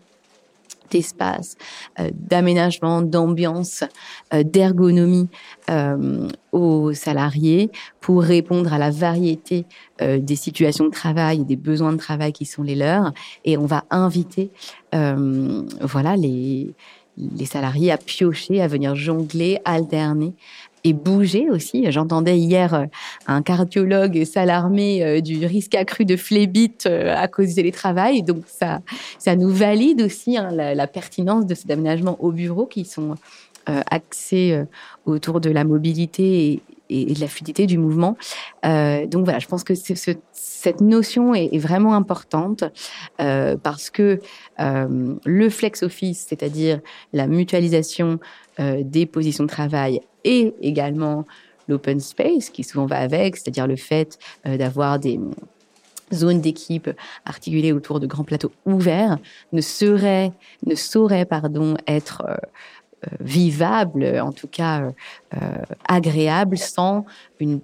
d'espace, 0.90 1.56
euh, 2.00 2.10
d'aménagement, 2.14 3.02
d'ambiance, 3.02 3.84
euh, 4.32 4.42
d'ergonomie 4.42 5.28
euh, 5.70 6.28
aux 6.52 6.92
salariés 6.92 7.70
pour 8.00 8.22
répondre 8.22 8.72
à 8.72 8.78
la 8.78 8.90
variété 8.90 9.64
des 10.00 10.36
situations 10.36 10.84
de 10.84 10.90
travail 10.90 11.40
et 11.40 11.44
des 11.44 11.56
besoins 11.56 11.92
de 11.92 11.98
travail 11.98 12.32
qui 12.32 12.46
sont 12.46 12.62
les 12.62 12.76
leurs. 12.76 13.12
Et 13.44 13.58
on 13.58 13.66
va 13.66 13.84
inviter, 13.90 14.50
voilà, 14.92 16.16
les 16.16 16.72
les 17.18 17.46
salariés 17.46 17.90
à 17.90 17.98
piocher, 17.98 18.62
à 18.62 18.68
venir 18.68 18.94
jongler, 18.94 19.58
alterner 19.64 20.34
bouger 20.92 21.50
aussi. 21.50 21.90
J'entendais 21.90 22.38
hier 22.38 22.74
euh, 22.74 22.84
un 23.26 23.42
cardiologue 23.42 24.24
s'alarmer 24.24 25.04
euh, 25.04 25.20
du 25.20 25.44
risque 25.46 25.74
accru 25.74 26.04
de 26.04 26.16
phlébite 26.16 26.86
euh, 26.86 27.14
à 27.16 27.28
cause 27.28 27.48
du 27.48 27.54
télétravail. 27.54 28.22
Donc 28.22 28.44
ça, 28.46 28.80
ça 29.18 29.36
nous 29.36 29.50
valide 29.50 30.02
aussi 30.02 30.36
hein, 30.36 30.50
la, 30.50 30.86
pertinence 30.86 31.46
de 31.46 31.54
ces 31.54 31.70
aménagements 31.70 32.16
au 32.20 32.32
bureau 32.32 32.66
qui 32.66 32.84
sont 32.84 33.14
axés 33.66 34.64
autour 35.04 35.42
de 35.42 35.50
la 35.50 35.62
mobilité 35.62 36.62
et, 36.88 37.14
de 37.14 37.20
la 37.20 37.28
fluidité 37.28 37.66
du 37.66 37.76
mouvement. 37.76 38.16
donc 38.62 39.24
voilà, 39.24 39.38
je 39.38 39.46
pense 39.46 39.62
que 39.62 39.74
cette 39.74 40.80
notion 40.80 41.34
est, 41.34 41.58
vraiment 41.58 41.94
importante 41.94 42.64
parce 43.18 43.90
que 43.90 44.20
le 44.58 45.50
flex 45.50 45.82
office, 45.82 46.24
c'est-à-dire 46.30 46.80
la 47.12 47.26
mutualisation 47.26 48.18
des 48.58 49.06
positions 49.06 49.44
de 49.44 49.48
travail 49.48 50.00
et 50.24 50.52
également 50.60 51.24
l'open 51.68 52.00
space 52.00 52.50
qui 52.50 52.64
souvent 52.64 52.86
va 52.86 52.98
avec, 52.98 53.36
c'est-à-dire 53.36 53.66
le 53.66 53.76
fait 53.76 54.18
euh, 54.46 54.56
d'avoir 54.56 54.98
des 54.98 55.20
zones 56.12 56.40
d'équipe 56.40 56.90
articulées 57.26 57.72
autour 57.72 58.00
de 58.00 58.06
grands 58.06 58.24
plateaux 58.24 58.52
ouverts, 58.64 59.18
ne 59.52 59.60
serait, 59.60 60.32
ne 60.66 60.74
saurait 60.74 61.26
pardon 61.26 61.76
être 61.86 62.22
euh, 62.26 62.36
euh, 63.06 63.16
vivable, 63.20 64.18
en 64.20 64.32
tout 64.32 64.48
cas 64.48 64.90
agréable, 65.86 66.58
sans 66.58 67.04
une 67.38 67.60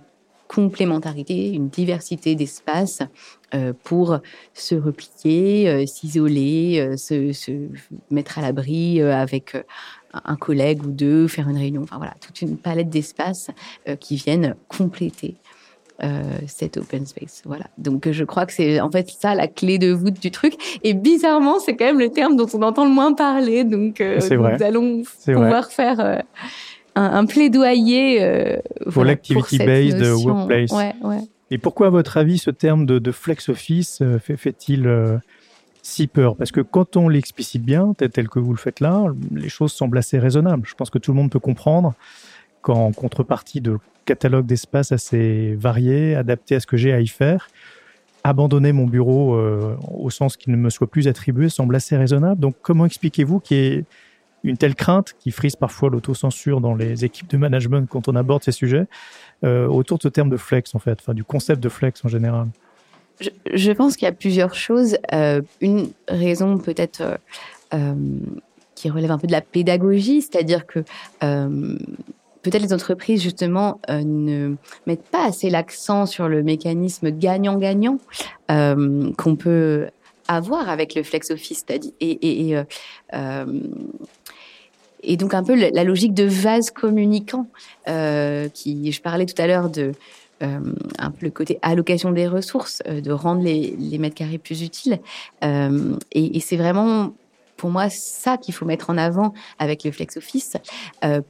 complémentarité, 0.47 1.51
une 1.51 1.69
diversité 1.69 2.37
d'espaces 2.37 3.01
pour 3.83 4.19
se 4.53 4.77
replier, 4.77 5.87
s'isoler, 5.89 6.97
se, 6.97 7.69
mettre 8.11 8.39
à 8.39 8.43
l'abri 8.43 9.01
avec 9.01 9.57
un 10.25 10.37
collègue 10.37 10.85
ou 10.85 10.91
deux, 10.91 11.29
faire 11.29 11.49
une 11.49 11.57
réunion. 11.57 11.83
Enfin 11.83 11.97
voilà, 11.97 12.15
toute 12.21 12.43
une 12.43 12.57
palette 12.57 12.91
d'espaces 12.91 13.51
euh, 13.89 13.97
qui 13.97 14.17
viennent 14.17 14.55
compléter 14.69 15.37
euh, 16.03 16.23
cet 16.47 16.77
open 16.77 17.07
space. 17.07 17.43
Voilà. 17.45 17.67
Donc 17.79 18.11
je 18.11 18.25
crois 18.25 18.47
que 18.47 18.53
c'est 18.53 18.81
en 18.81 18.91
fait 18.91 19.09
ça 19.11 19.35
la 19.35 19.47
clé 19.47 19.79
de 19.79 19.93
voûte 19.93 20.21
du 20.21 20.31
truc. 20.31 20.55
Et 20.83 20.95
bizarrement, 20.95 21.59
c'est 21.59 21.77
quand 21.77 21.87
même 21.87 22.01
le 22.01 22.11
terme 22.11 22.37
dont 22.37 22.49
on 22.55 22.63
entend 22.63 22.85
le 22.85 22.91
moins 22.93 23.13
parler. 23.13 23.65
Donc 23.65 24.01
euh, 24.01 24.19
nous 24.31 24.63
allons 24.63 25.03
pouvoir 25.25 25.71
faire 25.71 26.23
un, 26.95 27.27
plaidoyer 27.27 28.59
pour 28.93 29.05
l'activity-based 29.05 30.03
workplace. 30.25 30.73
Et 31.51 31.59
pourquoi, 31.59 31.89
à 31.89 31.91
votre 31.91 32.17
avis, 32.17 32.39
ce 32.39 32.51
terme 32.51 32.87
de, 32.87 32.99
de 32.99 33.13
flex 33.13 33.49
office 33.49 34.03
fait-il 34.21 34.89
si 35.85 36.07
peur 36.07 36.35
Parce 36.35 36.51
que 36.51 36.63
quand 36.63 36.97
on 36.97 37.09
l'explicite 37.09 37.63
bien, 37.63 37.93
tel, 37.95 38.29
que 38.29 38.39
vous 38.39 38.53
le 38.53 38.59
faites 38.59 38.81
là, 38.81 39.05
les 39.33 39.51
choses 39.51 39.73
semblent 39.73 39.99
assez 39.99 40.19
raisonnables. 40.19 40.67
Je 40.67 40.75
pense 40.75 40.89
que 40.89 40.99
tout 40.99 41.13
le 41.13 41.17
monde 41.17 41.31
peut 41.31 41.39
comprendre 41.39 41.95
qu'en 42.63 42.91
contrepartie 42.93 43.61
de 43.61 43.79
catalogue 44.07 44.47
d'espaces 44.47 44.93
assez 44.93 45.55
variés, 45.57 46.15
adaptés 46.15 46.55
à 46.55 46.61
ce 46.61 46.67
que 46.67 46.79
j'ai 46.79 46.93
à 46.93 47.01
y 47.01 47.07
faire, 47.07 47.49
abandonner 48.25 48.73
mon 48.73 48.87
bureau 48.87 49.35
euh, 49.35 49.77
au 49.93 50.09
sens 50.09 50.39
qu'il 50.39 50.53
ne 50.53 50.57
me 50.57 50.71
soit 50.71 50.91
plus 50.91 51.07
attribué 51.07 51.51
semble 51.51 51.77
assez 51.77 51.97
raisonnable. 51.97 52.41
Donc 52.41 52.57
comment 52.63 52.87
expliquez-vous 52.87 53.41
qu'il 53.41 53.57
y 53.57 53.61
ait 53.61 53.85
une 54.43 54.57
telle 54.57 54.75
crainte 54.75 55.15
qui 55.19 55.31
frise 55.31 55.57
parfois 55.57 55.91
l'autocensure 55.91 56.63
dans 56.63 56.75
les 56.75 57.05
équipes 57.05 57.29
de 57.29 57.37
management 57.37 57.87
quand 57.89 58.09
on 58.09 58.17
aborde 58.17 58.43
ces 58.43 58.53
sujets 58.53 58.87
euh, 59.45 59.67
autour 59.67 59.99
de 59.99 60.03
ce 60.03 60.09
terme 60.09 60.31
de 60.31 60.39
flex 60.39 60.75
en 60.75 60.79
fait, 60.79 60.99
enfin 61.01 61.13
du 61.13 61.25
concept 61.25 61.63
de 61.63 61.69
flex 61.69 62.03
en 62.05 62.09
général? 62.09 62.49
Je, 63.21 63.73
pense 63.73 63.97
qu'il 63.97 64.07
y 64.07 64.09
a 64.09 64.13
plusieurs 64.13 64.55
choses. 64.55 64.97
une 65.61 65.89
raison 66.09 66.59
peut-être 66.59 67.19
qui 68.75 68.91
relève 68.91 69.11
un 69.11 69.19
peu 69.19 69.27
de 69.27 69.33
la 69.33 69.41
pédagogie, 69.41 70.23
c'est-à-dire 70.23 70.67
que 70.67 70.81
peut-être 71.21 72.63
les 72.63 72.73
entreprises 72.73 73.23
justement 73.23 73.81
ne 73.89 74.55
mettent 74.87 75.09
pas 75.11 75.27
assez 75.27 75.51
l'accent 75.51 76.07
sur 76.07 76.29
le 76.29 76.43
mécanisme 76.43 77.11
gagnant-gagnant 77.11 77.99
qu'on 78.49 79.37
peut 79.37 79.89
avoir 80.29 80.69
avec 80.69 80.95
le 80.95 81.03
flex 81.03 81.31
office, 81.31 81.65
et, 82.01 82.57
et, 85.03 85.17
donc 85.17 85.35
un 85.35 85.45
peu 85.45 85.55
la 85.55 85.85
logique 85.85 86.15
de 86.15 86.25
vase 86.25 86.71
communicant, 86.71 87.47
euh, 87.89 88.49
qui 88.49 88.91
je 88.91 89.03
parlais 89.03 89.27
tout 89.27 89.41
à 89.41 89.47
l'heure 89.47 89.71
de 89.71 89.93
euh, 90.43 90.59
un 90.99 91.11
peu 91.13 91.27
le 91.27 91.31
côté 91.31 91.59
allocation 91.63 92.11
des 92.11 92.27
ressources, 92.27 92.83
euh, 92.89 93.01
de 93.01 93.13
rendre 93.13 93.43
les, 93.43 93.77
les, 93.79 93.99
mètres 93.99 94.17
carrés 94.17 94.39
plus 94.39 94.63
utiles. 94.63 94.99
Euh, 95.45 95.97
et, 96.11 96.41
c'est 96.41 96.57
vraiment 96.57 97.13
pour 97.57 97.71
moi 97.71 97.89
ça 97.89 98.37
qu'il 98.37 98.53
faut 98.53 98.65
mettre 98.65 98.91
en 98.91 98.99
avant 98.99 99.33
avec 99.61 99.85
le 99.85 99.93
flex 99.93 100.17
office, 100.17 100.57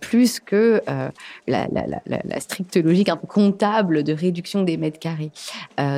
plus 0.00 0.40
que 0.40 0.80
la, 0.86 1.12
la, 1.46 1.86
la, 1.86 2.00
la, 2.06 2.40
stricte 2.40 2.76
logique 2.76 3.10
un 3.10 3.16
peu 3.16 3.26
comptable 3.26 4.02
de 4.02 4.12
réduction 4.14 4.62
des 4.62 4.78
mètres 4.78 4.98
carrés. 4.98 5.30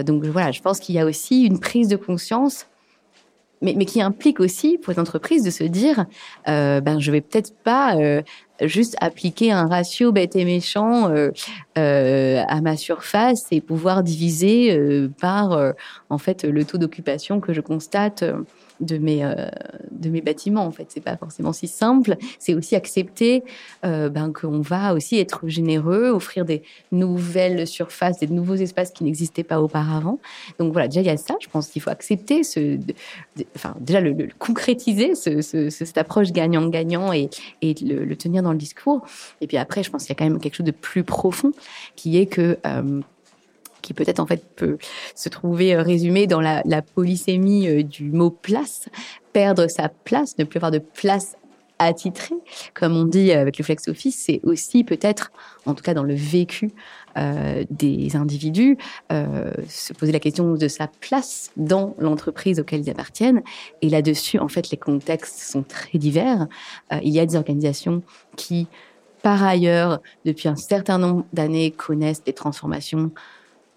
Donc 0.04 0.24
voilà, 0.24 0.50
je 0.50 0.60
pense 0.60 0.80
qu'il 0.80 0.96
y 0.96 0.98
a 0.98 1.06
aussi 1.06 1.44
une 1.44 1.60
prise 1.60 1.88
de 1.88 1.96
conscience 1.96 2.66
mais, 3.62 3.74
mais, 3.76 3.84
qui 3.84 4.00
implique 4.00 4.40
aussi 4.40 4.78
pour 4.78 4.92
les 4.92 4.98
entreprises 4.98 5.42
de 5.42 5.50
se 5.50 5.64
dire, 5.64 6.06
euh, 6.48 6.80
ben 6.80 7.00
je 7.00 7.10
vais 7.10 7.20
peut-être 7.20 7.54
pas 7.64 7.96
euh, 7.96 8.22
juste 8.62 8.96
appliquer 9.00 9.52
un 9.52 9.66
ratio 9.66 10.12
bête 10.12 10.36
et 10.36 10.44
méchant 10.44 11.10
euh, 11.10 11.30
euh, 11.78 12.42
à 12.48 12.60
ma 12.60 12.76
surface 12.76 13.46
et 13.50 13.60
pouvoir 13.60 14.02
diviser 14.02 14.76
euh, 14.76 15.08
par 15.20 15.52
euh, 15.52 15.72
en 16.10 16.18
fait 16.18 16.44
le 16.44 16.64
taux 16.64 16.78
d'occupation 16.78 17.40
que 17.40 17.52
je 17.52 17.60
constate 17.60 18.24
de 18.80 18.98
mes 18.98 19.24
euh, 19.24 19.48
de 19.90 20.10
mes 20.10 20.20
bâtiments 20.20 20.64
en 20.64 20.70
fait. 20.70 20.86
C'est 20.88 21.00
pas 21.02 21.16
forcément 21.16 21.52
si 21.52 21.68
simple. 21.68 22.16
C'est 22.38 22.54
aussi 22.54 22.76
accepter 22.76 23.42
euh, 23.84 24.08
ben 24.08 24.32
qu'on 24.32 24.60
va 24.60 24.94
aussi 24.94 25.18
être 25.18 25.48
généreux 25.48 26.08
offrir 26.08 26.44
des 26.44 26.62
nouvelles 26.92 27.66
surfaces 27.66 28.18
des 28.18 28.26
nouveaux 28.26 28.54
espaces 28.54 28.90
qui 28.90 29.04
n'existaient 29.04 29.44
pas 29.44 29.60
auparavant. 29.60 30.18
Donc 30.58 30.72
voilà 30.72 30.88
déjà 30.88 31.00
il 31.00 31.06
y 31.06 31.10
a 31.10 31.16
ça. 31.16 31.36
Je 31.40 31.48
pense 31.48 31.68
qu'il 31.68 31.82
faut 31.82 31.90
accepter 31.90 32.42
ce 32.42 32.78
enfin 33.54 33.74
déjà 33.80 34.00
le, 34.00 34.12
le 34.12 34.28
concrétiser 34.38 35.14
ce, 35.14 35.40
ce, 35.42 35.70
cette 35.70 35.98
approche 35.98 36.32
gagnant 36.32 36.68
gagnant 36.68 37.12
et, 37.12 37.30
et 37.62 37.74
le, 37.82 38.04
le 38.04 38.16
tenir 38.16 38.42
dans 38.42 38.52
le 38.52 38.58
discours. 38.58 39.06
Et 39.40 39.46
puis 39.46 39.56
après 39.56 39.82
je 39.82 39.90
pense 39.90 40.02
qu'il 40.02 40.10
y 40.10 40.16
a 40.16 40.18
quand 40.18 40.30
même 40.30 40.40
quelque 40.40 40.56
chose 40.56 40.66
de 40.66 40.70
plus 40.72 41.04
profond 41.04 41.52
qui 41.94 42.18
est 42.18 42.26
que 42.26 42.58
euh, 42.66 43.00
qui 43.86 43.94
peut-être 43.94 44.20
en 44.20 44.26
fait 44.26 44.44
peut 44.56 44.78
se 45.14 45.28
trouver 45.28 45.74
euh, 45.74 45.82
résumé 45.82 46.26
dans 46.26 46.40
la, 46.40 46.62
polysémie 46.94 47.68
euh, 47.68 47.82
du 47.82 48.10
mot 48.10 48.30
place, 48.30 48.88
perdre 49.32 49.68
sa 49.68 49.88
place, 49.88 50.36
ne 50.38 50.44
plus 50.44 50.58
avoir 50.58 50.70
de 50.70 50.78
place 50.78 51.36
attitrée, 51.78 52.34
comme 52.74 52.96
on 52.96 53.04
dit 53.04 53.32
avec 53.32 53.58
le 53.58 53.64
flex 53.64 53.88
office, 53.88 54.16
c'est 54.26 54.40
aussi 54.44 54.84
peut-être, 54.84 55.30
en 55.66 55.74
tout 55.74 55.82
cas 55.82 55.94
dans 55.94 56.04
le 56.04 56.14
vécu 56.14 56.70
euh, 57.18 57.64
des 57.70 58.16
individus, 58.16 58.76
euh, 59.12 59.50
se 59.68 59.92
poser 59.92 60.12
la 60.12 60.20
question 60.20 60.54
de 60.54 60.68
sa 60.68 60.86
place 60.86 61.50
dans 61.56 61.94
l'entreprise 61.98 62.60
auquel 62.60 62.80
ils 62.80 62.90
appartiennent. 62.90 63.42
Et 63.82 63.88
là-dessus, 63.88 64.38
en 64.38 64.48
fait, 64.48 64.70
les 64.70 64.76
contextes 64.76 65.38
sont 65.38 65.62
très 65.62 65.98
divers. 65.98 66.46
Euh, 66.92 66.98
il 67.02 67.12
y 67.12 67.20
a 67.20 67.26
des 67.26 67.36
organisations 67.36 68.02
qui, 68.36 68.66
par 69.22 69.42
ailleurs, 69.42 70.00
depuis 70.24 70.48
un 70.48 70.56
certain 70.56 70.98
nombre 70.98 71.24
d'années, 71.32 71.70
connaissent 71.70 72.22
des 72.22 72.34
transformations 72.34 73.10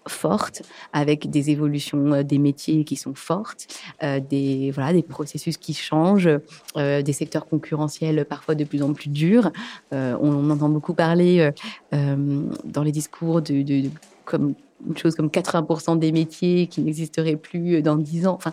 fortes, 0.08 0.62
avec 0.92 1.30
des 1.30 1.50
évolutions 1.50 2.12
euh, 2.12 2.22
des 2.22 2.38
métiers 2.38 2.84
qui 2.84 2.96
sont 2.96 3.14
fortes, 3.14 3.66
euh, 4.02 4.20
des, 4.20 4.70
voilà, 4.70 4.92
des 4.92 5.02
processus 5.02 5.56
qui 5.56 5.74
changent, 5.74 6.30
euh, 6.76 7.02
des 7.02 7.12
secteurs 7.12 7.46
concurrentiels 7.46 8.24
parfois 8.24 8.54
de 8.54 8.64
plus 8.64 8.82
en 8.82 8.92
plus 8.92 9.10
durs. 9.10 9.50
On, 9.92 10.50
entend 10.50 10.68
beaucoup 10.68 10.94
parler 10.94 11.50
dans 11.92 12.82
les 12.82 12.92
discours 12.92 13.42
de, 13.42 13.62
de, 13.62 13.82
de 13.82 13.90
comme 14.24 14.54
une 14.86 14.96
chose 14.96 15.14
comme 15.14 15.28
80% 15.28 15.98
des 15.98 16.10
métiers 16.10 16.66
qui 16.66 16.80
n'existeraient 16.80 17.36
plus 17.36 17.82
dans 17.82 17.96
10 17.96 18.26
ans. 18.26 18.34
Enfin, 18.34 18.52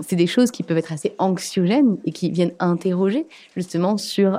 c'est 0.00 0.16
des 0.16 0.26
choses 0.26 0.50
qui 0.50 0.62
peuvent 0.62 0.78
être 0.78 0.92
assez 0.92 1.14
anxiogènes 1.18 1.98
et 2.04 2.12
qui 2.12 2.30
viennent 2.30 2.54
interroger 2.58 3.26
justement 3.54 3.96
sur 3.96 4.38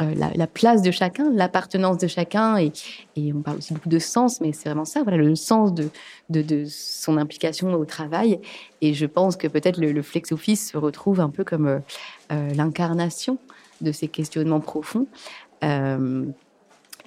euh, 0.00 0.14
la, 0.14 0.30
la 0.34 0.46
place 0.46 0.82
de 0.82 0.90
chacun, 0.90 1.30
l'appartenance 1.32 1.98
de 1.98 2.06
chacun, 2.06 2.56
et, 2.56 2.72
on 3.34 3.42
parle 3.42 3.58
aussi 3.58 3.74
beaucoup 3.74 3.88
de 3.88 3.98
sens, 3.98 4.40
mais 4.40 4.52
c'est 4.52 4.68
vraiment 4.68 4.84
ça, 4.84 5.02
voilà, 5.02 5.18
le 5.18 5.34
sens 5.34 5.74
de, 5.74 5.90
de, 6.30 6.64
son 6.66 7.18
implication 7.18 7.74
au 7.74 7.84
travail. 7.84 8.40
Et 8.80 8.94
je 8.94 9.06
pense 9.06 9.36
que 9.36 9.46
peut-être 9.46 9.78
le, 9.78 9.92
le 9.92 10.02
flex 10.02 10.32
office 10.32 10.70
se 10.70 10.78
retrouve 10.78 11.20
un 11.20 11.28
peu 11.28 11.44
comme 11.44 11.66
euh, 11.66 11.78
euh, 12.32 12.50
l'incarnation 12.54 13.38
de 13.80 13.92
ces 13.92 14.08
questionnements 14.08 14.60
profonds. 14.60 15.06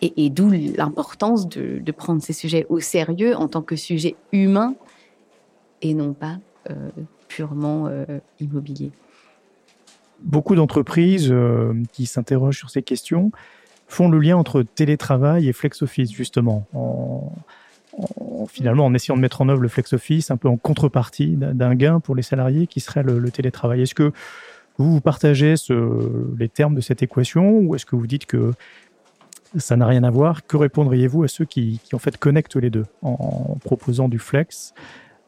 Et, 0.01 0.29
d'où 0.29 0.49
l'importance 0.49 1.47
de, 1.47 1.79
de 1.79 1.91
prendre 1.93 2.21
ces 2.21 2.33
sujets 2.33 2.65
au 2.67 2.81
sérieux 2.81 3.35
en 3.35 3.47
tant 3.47 3.61
que 3.61 3.77
sujet 3.77 4.17
humain 4.33 4.75
et 5.81 5.93
non 5.93 6.13
pas 6.13 6.39
purement 7.29 7.89
immobilier 8.41 8.91
beaucoup 10.23 10.55
d'entreprises 10.55 11.29
euh, 11.31 11.73
qui 11.91 12.05
s'interrogent 12.05 12.57
sur 12.57 12.69
ces 12.69 12.81
questions 12.81 13.31
font 13.87 14.09
le 14.09 14.19
lien 14.19 14.37
entre 14.37 14.63
télétravail 14.63 15.47
et 15.47 15.53
flex 15.53 15.81
office 15.81 16.11
justement 16.11 16.65
en, 16.73 17.31
en, 17.97 18.45
finalement 18.47 18.85
en 18.85 18.93
essayant 18.93 19.15
de 19.15 19.21
mettre 19.21 19.41
en 19.41 19.49
œuvre 19.49 19.61
le 19.61 19.67
flex 19.67 19.93
office 19.93 20.31
un 20.31 20.37
peu 20.37 20.47
en 20.47 20.57
contrepartie 20.57 21.35
d'un 21.35 21.75
gain 21.75 21.99
pour 21.99 22.15
les 22.15 22.23
salariés 22.23 22.67
qui 22.67 22.79
serait 22.79 23.03
le, 23.03 23.29
télétravail. 23.29 23.81
Est-ce 23.81 23.95
que 23.95 24.11
vous, 24.77 25.01
partagez 25.01 25.55
les 26.37 26.49
termes 26.49 26.75
de 26.75 26.81
cette 26.81 27.03
équation 27.03 27.59
ou 27.59 27.75
est-ce 27.75 27.85
que 27.85 27.95
vous 27.95 28.07
dites 28.07 28.25
que 28.25 28.53
ça 29.57 29.75
n'a 29.75 29.85
rien 29.85 30.03
à 30.03 30.09
voir? 30.09 30.47
Que 30.47 30.57
répondriez-vous 30.57 31.23
à 31.23 31.27
ceux 31.27 31.45
qui, 31.45 31.79
en 31.93 31.99
fait 31.99 32.17
connectent 32.17 32.55
les 32.55 32.71
deux 32.71 32.85
en 33.03 33.57
proposant 33.63 34.09
du 34.09 34.17
flex 34.17 34.73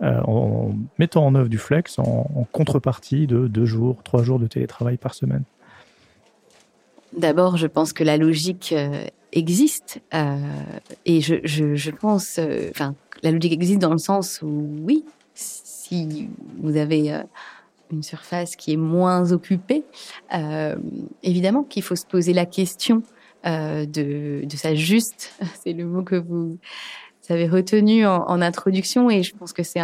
euh, 0.02 0.20
en 0.24 0.74
mettant 1.00 1.26
en 1.26 1.36
œuvre 1.36 1.48
du 1.48 1.58
flex 1.58 2.00
en, 2.00 2.46
contrepartie 2.52 3.28
de 3.28 3.48
deux 3.48 3.64
jours, 3.64 4.04
trois 4.04 4.24
jours 4.24 4.40
de 4.40 4.48
télétravail 4.48 4.98
par 4.98 5.14
semaine. 5.14 5.44
D'abord, 7.18 7.56
je 7.56 7.66
pense 7.66 7.94
que 7.94 8.04
la 8.04 8.18
logique 8.18 8.74
euh, 8.78 9.06
existe 9.32 10.02
euh, 10.14 10.36
et 11.06 11.22
je, 11.22 11.92
pense, 11.92 12.42
enfin, 12.72 12.94
la 13.24 13.32
logique 13.32 13.54
existe 13.54 13.80
dans 13.80 13.94
le 13.94 13.98
sens 13.98 14.42
où 14.42 14.68
oui, 14.84 15.06
si 15.34 16.30
vous 16.62 16.76
avez 16.76 17.14
une 17.90 18.04
surface 18.04 18.58
qui 18.58 18.74
est 18.74 18.78
moins 18.78 19.32
occupée, 19.32 19.86
évidemment 21.24 21.64
qu'il 21.64 21.84
faut 21.84 21.96
se 21.96 22.06
poser 22.06 22.34
la 22.34 22.46
question 22.46 23.02
de, 23.46 23.86
de 24.46 24.56
sa 24.58 24.76
juste, 24.76 25.32
c'est 25.64 25.72
le 25.72 25.86
mot 25.86 26.04
que 26.04 26.16
vous 26.16 26.58
avez 27.34 27.48
retenu 27.48 28.06
en, 28.06 28.42
introduction 28.42 29.10
et 29.10 29.24
je 29.24 29.36
pense 29.36 29.54
que 29.54 29.64
c'est 29.64 29.82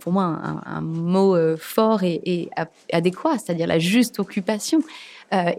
pour 0.00 0.12
moi 0.12 0.38
un, 0.64 0.80
mot 0.80 1.36
euh, 1.36 1.56
fort 1.56 2.02
et, 2.02 2.50
adéquat, 2.92 3.38
c'est-à-dire 3.38 3.66
la 3.66 3.78
juste 3.78 4.18
occupation. 4.18 4.80
Euh, 5.32 5.52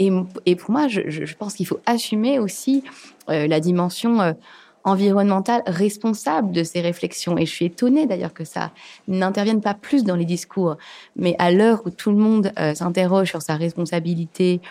et, 0.46 0.56
pour 0.56 0.72
moi, 0.72 0.88
je, 0.88 1.34
pense 1.36 1.54
qu'il 1.54 1.68
faut 1.68 1.80
assumer 1.86 2.40
aussi 2.40 2.84
euh, 3.30 3.48
la 3.48 3.60
dimension 3.60 4.36
environnementale 4.84 5.62
responsable 5.68 6.52
de 6.52 6.64
ces 6.64 6.82
réflexions. 6.82 7.38
Et 7.38 7.46
je 7.46 7.52
suis 7.52 7.66
étonnée 7.66 8.06
d'ailleurs 8.06 8.34
que 8.34 8.46
ça 8.46 8.72
n'intervienne 9.08 9.62
pas 9.62 9.74
plus 9.74 10.04
dans 10.04 10.16
les 10.16 10.26
discours. 10.26 10.78
Mais 11.16 11.36
à 11.38 11.52
l'heure 11.52 11.82
où 11.86 11.90
tout 11.90 12.12
le 12.12 12.18
monde 12.18 12.52
s'interroge 12.74 13.30
sur 13.30 13.42
sa 13.42 13.56
responsabilité, 13.56 14.62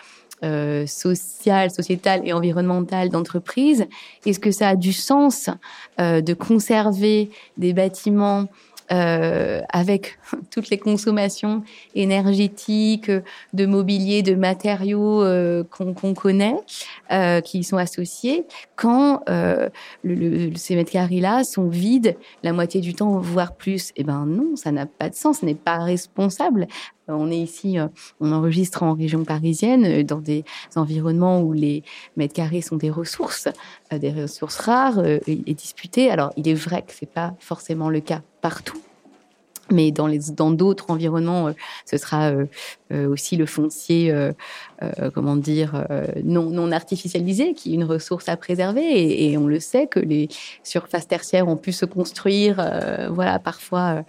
euh, 0.43 0.85
sociale, 0.87 1.69
sociétale 1.69 2.21
et 2.23 2.33
environnementale 2.33 3.09
d'entreprise 3.09 3.85
Est-ce 4.25 4.39
que 4.39 4.51
ça 4.51 4.69
a 4.69 4.75
du 4.75 4.93
sens 4.93 5.49
euh, 5.99 6.21
de 6.21 6.33
conserver 6.33 7.29
des 7.57 7.73
bâtiments 7.73 8.45
euh, 8.91 9.61
avec 9.69 10.17
toutes 10.51 10.69
les 10.69 10.77
consommations 10.77 11.63
énergétiques, 11.93 13.11
de 13.53 13.65
mobilier, 13.65 14.23
de 14.23 14.33
matériaux 14.33 15.23
euh, 15.23 15.63
qu'on 15.69 15.93
qu 15.93 16.13
connaît, 16.13 16.55
qui 17.43 17.63
sont 17.63 17.77
associés, 17.77 18.45
quand 18.75 19.23
ces 19.27 20.75
mètres 20.75 20.91
carrés-là 20.91 21.43
sont 21.43 21.67
vides 21.67 22.15
la 22.43 22.53
moitié 22.53 22.79
du 22.81 22.93
temps, 22.93 23.19
voire 23.19 23.55
plus? 23.55 23.91
Eh 23.97 24.03
ben 24.03 24.25
non, 24.25 24.55
ça 24.55 24.71
n'a 24.71 24.85
pas 24.85 25.09
de 25.09 25.15
sens, 25.15 25.39
ce 25.39 25.45
n'est 25.45 25.55
pas 25.55 25.79
responsable. 25.79 26.67
On 27.09 27.31
est 27.31 27.39
ici, 27.39 27.79
euh, 27.79 27.87
on 28.19 28.31
enregistre 28.31 28.83
en 28.83 28.93
région 28.93 29.23
parisienne, 29.23 29.85
euh, 29.85 30.03
dans 30.03 30.19
des 30.19 30.43
environnements 30.75 31.41
où 31.41 31.53
les 31.53 31.83
mètres 32.17 32.33
carrés 32.33 32.61
sont 32.61 32.77
des 32.77 32.89
ressources, 32.89 33.47
euh, 33.91 33.97
des 33.97 34.11
ressources 34.11 34.57
rares 34.57 35.03
et 35.05 35.53
disputées. 35.53 36.11
Alors, 36.11 36.31
il 36.37 36.47
est 36.47 36.53
vrai 36.53 36.83
que 36.83 36.93
ce 36.93 37.05
n'est 37.05 37.11
pas 37.11 37.33
forcément 37.39 37.89
le 37.89 37.99
cas 37.99 38.21
partout. 38.41 38.79
Mais 39.71 39.91
dans 39.91 40.07
les 40.07 40.19
dans 40.35 40.51
d'autres 40.51 40.85
environnements, 40.89 41.47
euh, 41.47 41.53
ce 41.85 41.97
sera 41.97 42.29
euh, 42.29 42.45
euh, 42.91 43.07
aussi 43.07 43.35
le 43.35 43.45
foncier, 43.45 44.13
comment 45.13 45.35
dire, 45.35 45.85
non 46.23 46.49
non 46.49 46.71
artificialisé, 46.71 47.53
qui 47.53 47.71
est 47.71 47.75
une 47.75 47.83
ressource 47.83 48.29
à 48.29 48.37
préserver. 48.37 49.29
Et, 49.29 49.37
on 49.37 49.47
le 49.47 49.59
sait 49.59 49.87
que 49.87 49.99
les 49.99 50.27
surfaces 50.63 51.07
tertiaires 51.07 51.47
ont 51.47 51.57
pu 51.57 51.71
se 51.71 51.85
construire, 51.85 52.55
voilà, 53.11 53.39
parfois 53.39 54.03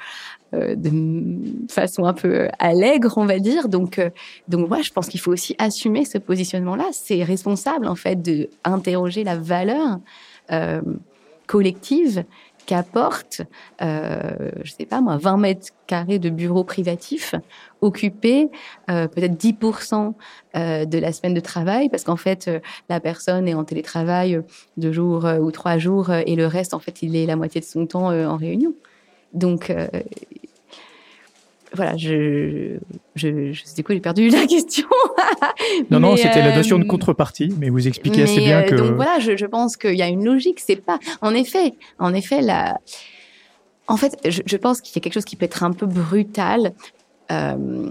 de 0.53 1.69
façon 1.69 2.05
un 2.05 2.15
peu 2.15 2.49
allègre, 2.59 3.19
on 3.19 3.27
va 3.27 3.39
dire. 3.39 3.69
Donc, 3.69 4.01
donc 4.49 4.69
moi, 4.69 4.81
je 4.83 4.91
pense 4.91 5.09
qu'il 5.09 5.21
faut 5.21 5.33
aussi 5.33 5.55
assumer 5.59 6.05
ce 6.05 6.19
positionnement-là. 6.19 6.89
C'est 6.93 7.23
responsable, 7.23 7.87
en 7.87 7.97
fait, 7.97 8.23
de 8.23 8.49
interroger 8.65 9.25
la 9.25 9.37
valeur 9.37 9.99
collective 11.51 12.23
qu'apporte, 12.65 13.43
euh, 13.83 14.53
je 14.63 14.71
sais 14.71 14.87
pas 14.87 15.01
moi, 15.01 15.17
20 15.17 15.37
mètres 15.39 15.69
carrés 15.89 16.21
de 16.21 16.31
bureaux 16.31 16.63
privatifs 16.63 17.35
occupés 17.81 18.49
euh, 18.89 19.09
peut-être 19.09 19.35
10% 19.35 20.15
euh, 20.55 20.85
de 20.85 20.99
la 20.99 21.13
semaine 21.13 21.35
de 21.35 21.41
travail 21.41 21.89
parce 21.89 22.05
qu'en 22.05 22.15
fait 22.15 22.47
euh, 22.47 22.61
la 22.89 23.01
personne 23.01 23.49
est 23.49 23.55
en 23.55 23.65
télétravail 23.65 24.41
deux 24.77 24.93
jours 24.93 25.27
ou 25.41 25.51
trois 25.51 25.77
jours 25.79 26.13
et 26.13 26.37
le 26.37 26.47
reste 26.47 26.73
en 26.73 26.79
fait 26.79 27.03
il 27.03 27.17
est 27.17 27.27
la 27.27 27.35
moitié 27.35 27.61
de 27.61 27.67
son 27.67 27.85
temps 27.85 28.13
en 28.13 28.37
réunion. 28.37 28.73
Donc 29.33 29.73
voilà, 31.75 31.97
je, 31.97 32.79
je, 33.15 33.53
je 33.53 33.75
du 33.75 33.85
coup 33.85 33.93
j'ai 33.93 34.01
perdu 34.01 34.29
la 34.29 34.47
question. 34.47 34.89
non, 35.91 36.01
non, 36.01 36.17
c'était 36.17 36.43
la 36.43 36.57
notion 36.57 36.79
de 36.79 36.85
euh, 36.85 36.89
contrepartie, 36.89 37.53
mais 37.59 37.71
vous 37.71 37.87
expliquez 37.87 38.23
assez 38.23 38.41
bien 38.41 38.61
euh, 38.61 38.69
que. 38.69 38.75
Donc 38.75 38.97
voilà, 38.97 39.19
je, 39.21 39.37
je 39.37 39.47
pense 39.47 39.77
qu'il 39.77 39.95
y 39.95 40.03
a 40.03 40.09
une 40.09 40.25
logique. 40.25 40.61
C'est 40.61 40.77
pas, 40.77 40.99
en 41.21 41.35
effet, 41.35 41.75
en 41.99 42.13
effet, 42.15 42.43
la. 42.43 42.79
En 43.87 43.97
fait, 43.97 44.17
je, 44.29 44.43
je 44.45 44.57
pense 44.57 44.81
qu'il 44.81 44.95
y 44.97 44.99
a 44.99 45.01
quelque 45.01 45.15
chose 45.15 45.25
qui 45.25 45.37
peut 45.37 45.45
être 45.45 45.63
un 45.63 45.73
peu 45.73 45.87
brutal. 45.87 46.73
Euh, 47.31 47.91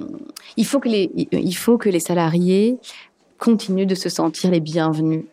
il 0.58 0.66
faut 0.66 0.80
que 0.80 0.90
les, 0.90 1.10
il 1.16 1.56
faut 1.56 1.78
que 1.78 1.90
les 1.90 2.00
salariés 2.00 2.78
continuent 3.38 3.88
de 3.88 3.96
se 3.96 4.10
sentir 4.10 4.52
les 4.52 4.60
bienvenus 4.60 5.24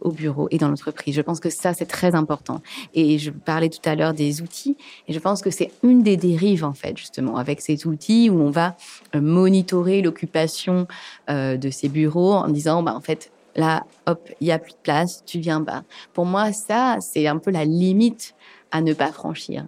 au 0.00 0.10
bureau 0.10 0.48
et 0.50 0.58
dans 0.58 0.68
l'entreprise. 0.68 1.14
Je 1.14 1.20
pense 1.20 1.40
que 1.40 1.50
ça, 1.50 1.74
c'est 1.74 1.86
très 1.86 2.14
important. 2.14 2.60
Et 2.94 3.18
je 3.18 3.30
parlais 3.30 3.68
tout 3.68 3.80
à 3.84 3.94
l'heure 3.94 4.14
des 4.14 4.42
outils, 4.42 4.76
et 5.08 5.12
je 5.12 5.18
pense 5.18 5.42
que 5.42 5.50
c'est 5.50 5.70
une 5.82 6.02
des 6.02 6.16
dérives, 6.16 6.64
en 6.64 6.74
fait, 6.74 6.96
justement, 6.96 7.36
avec 7.36 7.60
ces 7.60 7.86
outils 7.86 8.30
où 8.30 8.40
on 8.40 8.50
va 8.50 8.76
euh, 9.14 9.20
monitorer 9.20 10.02
l'occupation 10.02 10.86
euh, 11.30 11.56
de 11.56 11.70
ces 11.70 11.88
bureaux 11.88 12.34
en 12.34 12.48
disant, 12.48 12.82
bah, 12.82 12.94
en 12.94 13.00
fait, 13.00 13.30
là, 13.56 13.84
hop, 14.06 14.28
il 14.40 14.46
y 14.46 14.52
a 14.52 14.58
plus 14.58 14.72
de 14.72 14.82
place, 14.82 15.22
tu 15.24 15.38
viens 15.38 15.62
pas. 15.62 15.84
Pour 16.12 16.26
moi, 16.26 16.52
ça, 16.52 16.98
c'est 17.00 17.26
un 17.26 17.38
peu 17.38 17.50
la 17.50 17.64
limite 17.64 18.34
à 18.70 18.80
ne 18.80 18.92
pas 18.94 19.12
franchir 19.12 19.66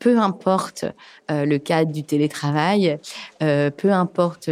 peu 0.00 0.18
importe 0.18 0.84
euh, 1.30 1.46
le 1.46 1.56
cadre 1.56 1.90
du 1.90 2.02
télétravail, 2.02 2.98
peu 3.38 3.90
importe 3.90 4.50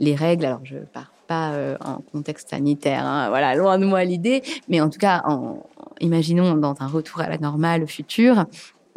les 0.00 0.14
règles. 0.16 0.44
Alors, 0.44 0.62
je 0.64 0.78
pars 0.78 1.12
pas 1.28 1.52
euh, 1.52 1.76
en 1.84 1.98
contexte 2.12 2.50
sanitaire, 2.50 3.04
hein, 3.04 3.28
voilà, 3.28 3.54
loin 3.54 3.78
de 3.78 3.84
moi 3.84 4.02
l'idée, 4.02 4.42
mais 4.68 4.80
en 4.80 4.90
tout 4.90 4.98
cas, 4.98 5.22
en, 5.26 5.62
imaginons 6.00 6.54
dans 6.54 6.74
un 6.80 6.86
retour 6.88 7.20
à 7.20 7.28
la 7.28 7.38
normale 7.38 7.86
futur, 7.86 8.46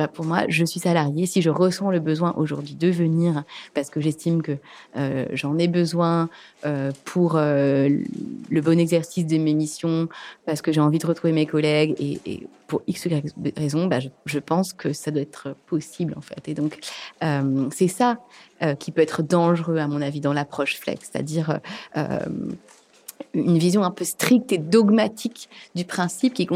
bah 0.01 0.07
pour 0.07 0.25
moi, 0.25 0.45
je 0.47 0.65
suis 0.65 0.79
salarié. 0.79 1.27
Si 1.27 1.43
je 1.43 1.51
ressens 1.51 1.91
le 1.91 1.99
besoin 1.99 2.33
aujourd'hui 2.35 2.73
de 2.73 2.89
venir, 2.89 3.43
parce 3.75 3.91
que 3.91 4.01
j'estime 4.01 4.41
que 4.41 4.57
euh, 4.97 5.27
j'en 5.33 5.59
ai 5.59 5.67
besoin 5.67 6.27
euh, 6.65 6.91
pour 7.05 7.35
euh, 7.35 7.87
le 8.49 8.61
bon 8.61 8.79
exercice 8.79 9.27
de 9.27 9.37
mes 9.37 9.53
missions, 9.53 10.09
parce 10.47 10.63
que 10.63 10.71
j'ai 10.71 10.81
envie 10.81 10.97
de 10.97 11.05
retrouver 11.05 11.33
mes 11.33 11.45
collègues, 11.45 11.93
et, 11.99 12.47
pour 12.65 12.81
x 12.87 13.07
raison, 13.57 13.85
bah 13.85 13.99
je, 14.25 14.39
pense 14.39 14.73
que 14.73 14.91
ça 14.91 15.11
doit 15.11 15.21
être 15.21 15.55
possible 15.67 16.15
en 16.17 16.21
fait. 16.21 16.47
Et 16.47 16.55
donc, 16.55 16.79
c'est 17.71 17.89
ça 17.89 18.17
qui 18.79 18.91
peut 18.91 19.01
être 19.01 19.21
dangereux 19.23 19.77
à 19.77 19.87
mon 19.87 20.01
avis 20.01 20.21
dans 20.21 20.31
l'approche 20.31 20.77
flex, 20.77 21.09
c'est-à-dire 21.11 21.59
une 23.33 23.57
vision 23.57 23.83
un 23.83 23.91
peu 23.91 24.05
stricte 24.05 24.53
et 24.53 24.57
dogmatique 24.57 25.49
du 25.75 25.83
principe 25.83 26.33
qui, 26.33 26.47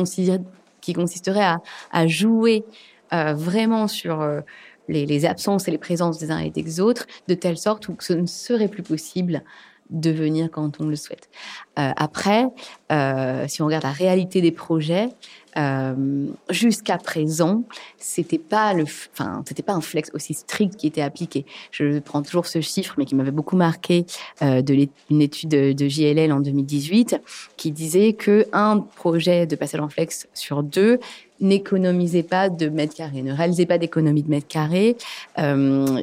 qui 0.85 0.93
consisterait 0.93 1.57
à, 1.91 2.07
jouer 2.07 2.63
vraiment 3.11 3.87
sur 3.87 4.21
euh, 4.21 4.41
les, 4.87 5.25
absences 5.25 5.67
et 5.67 5.71
les 5.71 5.77
présences 5.77 6.19
des 6.19 6.31
uns 6.31 6.39
et 6.39 6.49
des 6.49 6.79
autres, 6.79 7.07
de 7.27 7.33
telle 7.33 7.57
sorte 7.57 7.87
où 7.89 7.95
ce 7.99 8.13
ne 8.13 8.25
serait 8.25 8.67
plus 8.67 8.83
possible 8.83 9.43
de 9.91 10.09
venir 10.09 10.49
quand 10.51 10.81
on 10.81 10.85
le 10.85 10.95
souhaite. 10.95 11.29
Euh, 11.77 11.91
après, 11.95 12.47
euh, 12.91 13.45
si 13.47 13.61
on 13.61 13.67
regarde 13.67 13.83
la 13.83 13.91
réalité 13.91 14.41
des 14.41 14.51
projets, 14.51 15.09
euh, 15.57 16.27
jusqu'à 16.49 16.97
présent, 16.97 17.63
c'était 17.97 18.37
pas 18.37 18.73
le, 18.73 18.83
enfin, 18.83 19.43
c'était 19.47 19.63
pas 19.63 19.73
un 19.73 19.81
flex 19.81 20.11
aussi 20.13 20.33
strict 20.33 20.75
qui 20.75 20.87
était 20.87 21.01
appliqué. 21.01 21.45
Je 21.71 21.99
prends 21.99 22.21
toujours 22.21 22.45
ce 22.45 22.61
chiffre, 22.61 22.95
mais 22.97 23.05
qui 23.05 23.15
m'avait 23.15 23.31
beaucoup 23.31 23.55
marqué 23.55 24.05
euh, 24.41 24.61
de 24.61 24.87
une 25.09 25.21
étude 25.21 25.49
de, 25.49 25.87
JLL 25.87 26.31
en 26.31 26.39
2018, 26.39 27.21
qui 27.57 27.71
disait 27.71 28.13
que 28.13 28.45
un 28.51 28.79
projet 28.79 29.47
de 29.47 29.55
passage 29.55 29.79
en 29.79 29.89
flex 29.89 30.27
sur 30.33 30.63
deux 30.63 30.99
n'économisait 31.39 32.23
pas 32.23 32.49
de 32.49 32.67
mètres 32.67 32.95
carrés, 32.95 33.21
ne 33.21 33.33
réalisait 33.33 33.65
pas 33.65 33.77
d'économie 33.77 34.23
de 34.23 34.29
mètres 34.29 34.47
carrés, 34.47 34.97
euh, 35.37 36.01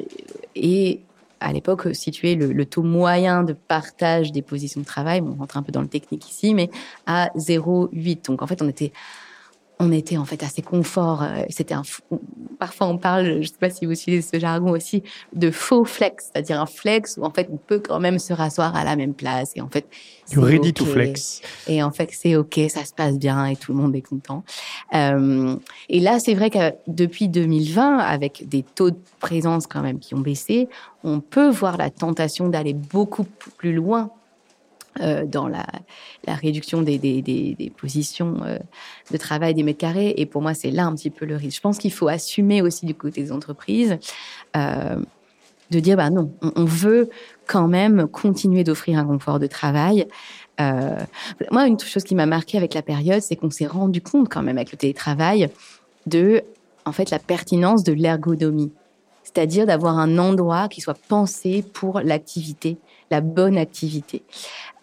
et 0.55 0.99
à 1.43 1.51
l'époque 1.51 1.93
situé 1.93 2.35
le, 2.35 2.65
taux 2.65 2.83
moyen 2.83 3.43
de 3.43 3.53
partage 3.53 4.31
des 4.31 4.41
positions 4.41 4.81
de 4.81 4.85
travail, 4.85 5.21
on 5.21 5.33
rentre 5.33 5.57
un 5.57 5.63
peu 5.63 5.71
dans 5.71 5.81
le 5.81 5.87
technique 5.87 6.29
ici, 6.29 6.53
mais 6.53 6.69
à 7.05 7.29
0,8. 7.35 8.25
Donc 8.25 8.41
en 8.41 8.47
fait, 8.47 8.61
on 8.61 8.69
était 8.69 8.93
on 9.83 9.91
était 9.91 10.17
en 10.17 10.25
fait 10.25 10.43
assez 10.43 10.61
confort. 10.61 11.23
Euh, 11.23 11.43
c'était 11.49 11.73
un, 11.73 11.83
parfois 12.59 12.87
on 12.87 12.97
parle, 12.97 13.41
je 13.41 13.47
sais 13.47 13.57
pas 13.59 13.69
si 13.69 13.85
vous 13.85 13.95
suivez 13.95 14.21
ce 14.21 14.39
jargon 14.39 14.71
aussi, 14.71 15.03
de 15.33 15.51
faux 15.51 15.85
flex, 15.85 16.29
c'est-à-dire 16.31 16.59
un 16.59 16.65
flex 16.65 17.17
où 17.17 17.23
en 17.23 17.29
fait 17.29 17.49
on 17.51 17.57
peut 17.57 17.79
quand 17.79 17.99
même 17.99 18.19
se 18.19 18.33
rasseoir 18.33 18.75
à 18.75 18.83
la 18.83 18.95
même 18.95 19.13
place 19.13 19.51
et 19.55 19.61
en 19.61 19.69
fait 19.69 19.85
du 20.29 20.39
ready 20.39 20.69
okay. 20.69 20.71
to 20.73 20.85
flex. 20.85 21.41
Et 21.67 21.83
en 21.83 21.91
fait 21.91 22.09
c'est 22.11 22.35
ok, 22.35 22.59
ça 22.69 22.85
se 22.85 22.93
passe 22.93 23.17
bien 23.17 23.45
et 23.45 23.55
tout 23.55 23.73
le 23.73 23.77
monde 23.77 23.95
est 23.95 24.01
content. 24.01 24.43
Euh, 24.93 25.55
et 25.89 25.99
là 25.99 26.19
c'est 26.19 26.33
vrai 26.33 26.49
que 26.49 26.73
depuis 26.87 27.27
2020, 27.27 27.97
avec 27.97 28.47
des 28.47 28.63
taux 28.63 28.91
de 28.91 28.99
présence 29.19 29.67
quand 29.67 29.81
même 29.81 29.99
qui 29.99 30.15
ont 30.15 30.21
baissé, 30.21 30.69
on 31.03 31.19
peut 31.19 31.49
voir 31.49 31.77
la 31.77 31.89
tentation 31.89 32.47
d'aller 32.47 32.73
beaucoup 32.73 33.25
plus 33.57 33.73
loin 33.73 34.11
euh, 35.01 35.25
dans 35.25 35.47
la, 35.47 35.65
réduction 36.27 36.83
des, 36.83 36.99
des, 36.99 37.21
des, 37.21 37.71
positions 37.75 38.37
euh, 38.43 38.59
de 39.11 39.17
travail 39.17 39.55
des 39.55 39.63
mètres 39.63 39.79
carrés. 39.79 40.13
Et 40.17 40.27
pour 40.27 40.41
moi, 40.41 40.53
c'est 40.53 40.69
là 40.69 40.85
un 40.85 40.93
petit 40.93 41.09
peu 41.09 41.25
le 41.25 41.35
risque. 41.35 41.57
Je 41.57 41.61
pense 41.61 41.79
qu'il 41.79 41.91
faut 41.91 42.07
assumer 42.07 42.61
aussi 42.61 42.85
du 42.85 42.93
côté 42.93 43.23
des 43.23 43.31
entreprises 43.31 43.97
euh, 44.55 44.97
de 45.71 45.79
dire, 45.79 45.97
bah 45.97 46.11
non, 46.11 46.31
on, 46.55 46.65
veut 46.65 47.09
quand 47.47 47.67
même 47.67 48.07
continuer 48.07 48.63
d'offrir 48.63 48.99
un 48.99 49.05
confort 49.05 49.39
de 49.39 49.47
travail. 49.47 50.07
Moi, 50.59 51.67
une 51.67 51.79
chose 51.79 52.03
qui 52.03 52.13
m'a 52.13 52.27
marqué 52.27 52.57
avec 52.57 52.75
la 52.75 52.83
période, 52.83 53.21
c'est 53.21 53.35
qu'on 53.35 53.49
s'est 53.49 53.65
rendu 53.65 53.99
compte 54.01 54.29
quand 54.29 54.43
même 54.43 54.57
avec 54.57 54.71
le 54.71 54.77
télétravail 54.77 55.49
de, 56.05 56.43
en 56.85 56.91
fait, 56.91 57.09
la 57.09 57.17
pertinence 57.17 57.83
de 57.83 57.93
l'ergonomie. 57.93 58.71
C'est-à-dire 59.33 59.65
d'avoir 59.65 59.97
un 59.97 60.17
endroit 60.17 60.67
qui 60.67 60.81
soit 60.81 60.97
pensé 61.07 61.63
pour 61.73 62.01
l'activité 62.01 62.77
la 63.13 63.21
bonne 63.21 63.57
activité. 63.57 64.23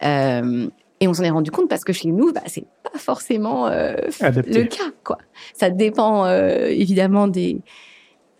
Euh, 0.04 0.68
et 1.00 1.08
on 1.08 1.14
s'en 1.14 1.24
est 1.24 1.30
rendu 1.30 1.50
compte 1.50 1.68
parce 1.68 1.82
que 1.82 1.92
chez 1.92 2.12
nous, 2.12 2.32
bah, 2.32 2.42
c'est 2.46 2.66
pas 2.82 2.98
forcément 2.98 3.66
euh, 3.66 3.94
le 4.20 4.64
cas. 4.64 4.90
Quoi. 5.02 5.18
Ça 5.54 5.70
dépend 5.70 6.26
euh, 6.26 6.66
évidemment 6.68 7.26
des, 7.26 7.60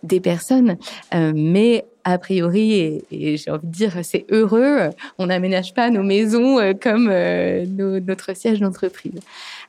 des 0.03 0.20
personnes, 0.20 0.77
mais 1.12 1.87
a 2.05 2.19
priori, 2.19 3.03
et, 3.11 3.37
j'ai 3.37 3.51
envie 3.51 3.67
de 3.67 3.73
dire, 3.73 3.93
c'est 4.03 4.25
heureux, 4.31 4.91
on 5.19 5.27
n'aménage 5.27 5.75
pas 5.75 5.91
nos 5.91 6.03
maisons 6.03 6.59
euh, 6.59 6.73
comme 6.73 7.09
euh, 7.11 7.65
notre 8.01 8.35
siège 8.37 8.61
d'entreprise. 8.61 9.21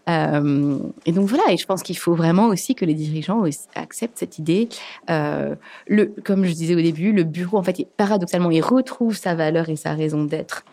Euh, 0.09 0.77
et 1.05 1.11
donc 1.11 1.27
voilà, 1.27 1.43
et 1.51 1.57
je 1.57 1.65
pense 1.65 1.83
qu'il 1.83 1.97
faut 1.97 2.15
vraiment 2.15 2.47
aussi 2.47 2.75
que 2.75 2.85
les 2.85 2.93
dirigeants 2.93 3.43
acceptent 3.75 4.17
cette 4.17 4.39
idée. 4.39 4.69
Comme 5.07 6.45
je 6.45 6.53
disais 6.53 6.75
au 6.75 6.81
début, 6.81 7.11
le 7.11 7.23
bureau, 7.23 7.57
en 7.57 7.63
fait, 7.63 7.85
paradoxalement, 7.97 8.51
il 8.51 8.61
retrouve 8.61 9.15
sa 9.15 9.35
valeur 9.35 9.69
et 9.69 9.75
sa 9.75 9.93
raison 9.93 10.23
d'être 10.23 10.63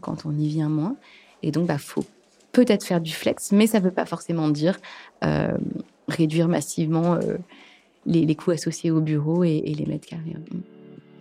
quand 0.00 0.26
on 0.26 0.32
y 0.32 0.48
vient 0.48 0.68
moins. 0.68 0.96
Et 1.42 1.50
donc, 1.50 1.66
bah, 1.66 1.78
faut 1.78 2.04
peut-être 2.52 2.84
faire 2.84 3.00
du 3.00 3.12
flex, 3.12 3.52
mais 3.52 3.66
ça 3.66 3.80
ne 3.80 3.84
veut 3.84 3.90
pas 3.90 4.06
forcément 4.06 4.48
dire 4.48 4.78
réduire 6.08 6.48
massivement 6.48 7.18
les, 8.06 8.34
coûts 8.34 8.50
associés 8.50 8.90
au 8.90 9.00
bureau 9.00 9.44
et, 9.44 9.60
les 9.60 9.86
mètres 9.86 10.06
carrés. 10.06 10.36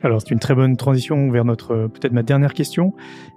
Alors, 0.02 0.22
c'est 0.22 0.32
une 0.32 0.40
très 0.40 0.56
bonne 0.56 0.76
transition 0.76 1.32
vers 1.32 1.46
notre 1.46 1.88
peut-être 1.88 2.12
ma 2.12 2.24
dernière 2.24 2.54
question 2.54 2.94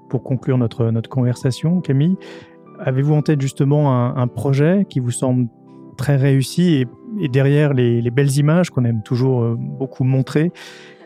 pour 0.09 0.23
conclure 0.23 0.59
notre 0.59 0.91
notre 0.91 1.09
conversation, 1.09 1.81
Camille. 1.81 2.17
Avez-vous 2.81 3.15
en 3.15 3.23
tête 3.23 3.41
justement 3.41 4.17
un, 4.17 4.29
projet 4.29 4.87
qui 4.89 5.01
vous 5.01 5.11
semble 5.11 5.49
très 5.97 6.17
réussi 6.17 6.85
et, 7.21 7.29
derrière 7.29 7.73
les, 7.73 8.03
les, 8.03 8.11
belles 8.11 8.37
images 8.37 8.69
qu'on 8.69 8.85
aime 8.85 9.03
toujours 9.03 9.43
euh, 9.43 9.55
beaucoup 9.57 10.05
montrer, 10.05 10.53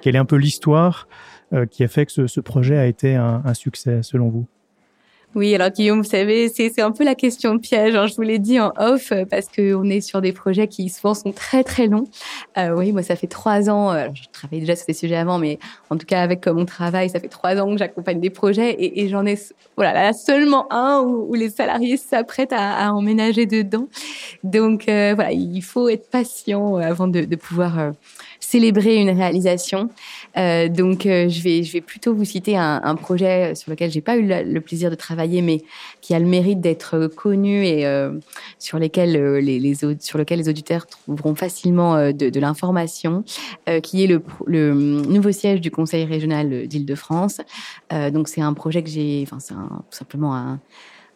quelle 0.01 0.17
est 0.17 0.19
un 0.19 0.25
peu 0.25 0.35
l'histoire 0.35 1.07
euh, 1.53 1.67
qui 1.67 1.85
a 1.85 1.89
fait 1.89 2.07
que 2.07 2.27
ce, 2.27 2.41
projet 2.41 2.77
a 2.77 2.87
été 2.87 3.15
un 3.15 3.55
succès 3.55 4.03
selon 4.03 4.31
vous? 4.31 4.49
Oui, 5.37 5.55
alors 5.55 5.71
Guillaume, 5.71 6.03
vous 6.03 6.09
savez, 6.09 6.49
c'est 6.49 6.81
un 6.81 6.91
peu 6.91 7.05
la 7.05 7.15
question 7.15 7.57
piège. 7.59 7.95
Hein. 7.95 8.07
Je 8.07 8.17
vous 8.17 8.23
l'ai 8.23 8.41
dit 8.41 8.59
en 8.59 8.73
off 8.77 9.13
euh, 9.13 9.25
parce 9.25 9.47
qu'on 9.47 9.89
est 9.89 10.01
sur 10.01 10.21
des 10.21 10.33
projets 10.33 10.67
qui 10.67 10.89
souvent 10.89 11.15
sont 11.15 11.31
très 11.31 11.63
très 11.63 11.87
longs. 11.87 12.09
Euh, 12.59 12.75
oui, 12.75 12.91
moi 12.91 13.05
ça 13.05 13.15
fait 13.15 13.29
trois 13.29 13.71
ans. 13.71 13.91
Alors, 13.91 14.15
je 14.15 14.23
travaillais 14.33 14.63
déjà 14.63 14.75
sur 14.75 14.87
ces 14.87 14.93
sujets 14.93 15.17
avant, 15.17 15.39
mais 15.39 15.61
en 15.89 15.97
tout 15.97 16.07
cas 16.07 16.23
avec 16.23 16.49
mon 16.49 16.65
travail, 16.65 17.11
ça 17.11 17.21
fait 17.21 17.29
trois 17.29 17.57
ans 17.61 17.71
que 17.71 17.79
j'accompagne 17.79 18.19
des 18.19 18.31
projets 18.31 18.73
et, 18.73 19.03
et 19.03 19.09
j'en 19.09 19.25
ai 19.25 19.39
voilà 19.81 19.95
là, 19.95 20.13
seulement 20.13 20.71
un 20.71 21.01
où, 21.01 21.31
où 21.31 21.35
les 21.35 21.49
salariés 21.49 21.97
s'apprêtent 21.97 22.53
à, 22.53 22.87
à, 22.87 22.93
emménager 22.93 23.47
dedans. 23.47 23.89
Donc 24.45 24.89
euh, 24.89 25.13
voilà, 25.15 25.33
il 25.33 25.63
faut 25.63 25.89
être 25.89 26.11
patient 26.11 26.77
euh, 26.77 26.83
avant 26.83 27.09
de, 27.09 27.23
de 27.23 27.37
pouvoir 27.37 27.79
euh, 27.79 27.91
célébrer 28.41 28.97
une 28.97 29.11
réalisation. 29.11 29.91
Euh, 30.37 30.69
donc, 30.69 31.07
euh, 31.07 31.29
je 31.29 31.43
vais 31.43 31.63
je 31.63 31.73
vais 31.73 31.81
plutôt 31.81 32.15
vous 32.15 32.25
citer 32.25 32.57
un, 32.57 32.81
un 32.83 32.95
projet 32.97 33.55
sur 33.55 33.71
lequel 33.71 33.91
j'ai 33.91 34.01
pas 34.01 34.17
eu 34.17 34.27
le, 34.27 34.61
plaisir 34.61 34.91
de 34.91 34.95
travailler, 34.95 35.43
mais 35.43 35.63
qui 36.01 36.15
a 36.15 36.19
le 36.19 36.27
mérite 36.27 36.61
d'être 36.61 37.07
connu 37.07 37.65
et 37.65 37.87
euh, 37.87 38.13
sur 38.59 38.79
lesquels 38.79 39.17
euh, 39.17 39.41
les, 39.41 39.59
les 39.59 39.75
sur 39.75 40.19
lequel 40.19 40.39
les 40.39 40.49
auditeurs 40.49 40.87
trouveront 40.87 41.35
facilement 41.35 41.95
euh, 41.97 42.13
de, 42.13 42.31
de 42.31 42.41
l'information, 42.41 43.25
qui 43.83 44.05
est 44.05 44.07
le, 44.07 44.23
le 44.47 44.75
nouveau 44.75 45.33
siège 45.33 45.61
du 45.61 45.71
Conseil 45.71 46.05
régional 46.05 46.67
d'Île-de-France. 46.67 47.41
donc, 48.13 48.29
c'est 48.29 48.41
un 48.41 48.53
projet 48.55 48.83
que 48.83 48.89
j'ai, 48.89 49.23
enfin, 49.23 49.39
c'est 49.41 49.55
simplement 49.91 50.35
un 50.35 50.61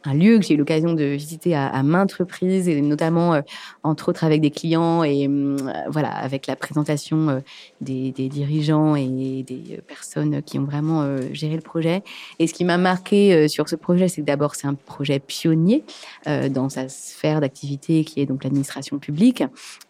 un 0.05 0.15
lieu 0.15 0.39
que 0.39 0.45
j'ai 0.45 0.55
eu 0.55 0.57
l'occasion 0.57 0.93
de 0.93 1.05
visiter 1.05 1.55
à, 1.55 1.83
maintes 1.83 2.13
reprises 2.13 2.69
et 2.69 2.81
notamment 2.81 3.35
euh, 3.35 3.41
entre 3.83 4.11
autres 4.11 4.25
avec 4.25 4.41
des 4.41 4.51
clients 4.51 5.03
et 5.03 5.27
euh, 5.29 5.57
voilà 5.89 6.11
avec 6.11 6.47
la 6.47 6.57
présentation 6.57 7.29
euh, 7.29 7.41
des, 7.81 8.13
des, 8.13 8.29
dirigeants 8.29 8.97
et 8.97 9.09
des 9.43 9.81
personnes 9.87 10.43
qui 10.43 10.59
ont 10.59 10.65
vraiment 10.65 11.05
géré 11.33 11.57
le 11.57 11.63
projet. 11.63 12.03
Et 12.39 12.47
ce 12.47 12.55
qui 12.55 12.65
m'a 12.65 12.79
marqué 12.79 13.49
sur 13.49 13.69
ce 13.69 13.77
projet 13.77 14.09
c'est 14.09 14.23
que 14.23 14.27
d'abord 14.27 14.55
c'est 14.55 14.67
un 14.67 14.75
projet 14.75 15.19
pionnier 15.19 15.85
dans 16.27 16.69
sa 16.69 16.89
sphère 16.89 17.41
d'activité 17.41 18.05
qui 18.05 18.21
est 18.21 18.27
donc 18.27 18.45
l'administration 18.45 18.99
publique. 18.99 19.43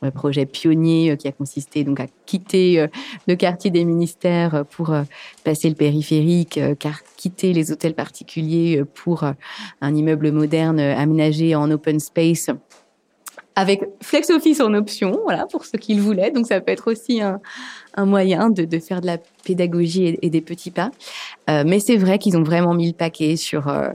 Un 0.03 0.11
projet 0.11 0.47
pionnier 0.47 1.17
qui 1.17 1.29
a 1.29 1.33
consisté 1.33 1.85
donc 1.85 2.01
à 2.01 2.07
quitter 2.27 2.87
le 3.27 3.35
quartier 3.37 3.71
des 3.71 3.85
ministères 3.85 4.65
pour 4.71 4.95
passer 5.45 5.69
le 5.69 5.75
périphérique 5.75 6.61
quitter 7.17 7.53
les 7.53 7.73
hôtels 7.73 7.95
particuliers 7.95 8.83
pour 8.95 9.25
un 9.81 9.95
immeuble 9.95 10.33
moderne 10.33 10.81
aménagé 10.81 11.55
en 11.55 11.71
open 11.71 12.01
space 12.01 12.51
avec 13.57 13.85
flex 14.03 14.31
office 14.31 14.61
en 14.61 14.75
option, 14.75 15.21
voilà 15.25 15.47
pour 15.47 15.65
ceux 15.65 15.79
qui 15.79 15.95
le 15.95 16.03
voulaient. 16.03 16.31
Donc 16.31 16.47
ça 16.47 16.61
peut 16.61 16.73
être 16.73 16.91
aussi 16.91 17.21
un, 17.21 17.41
un 17.95 18.05
moyen 18.05 18.51
de, 18.51 18.65
de, 18.65 18.79
faire 18.79 19.01
de 19.01 19.07
la 19.07 19.19
pédagogie 19.45 20.19
et, 20.21 20.31
des 20.31 20.41
petits 20.41 20.71
pas. 20.71 20.91
Euh, 21.49 21.63
mais 21.67 21.79
c'est 21.79 21.97
vrai 21.97 22.19
qu'ils 22.19 22.37
ont 22.37 22.43
vraiment 22.43 22.75
mis 22.75 22.89
le 22.89 22.95
paquet 22.95 23.37
sur 23.37 23.69
euh, 23.69 23.89
euh, 23.89 23.93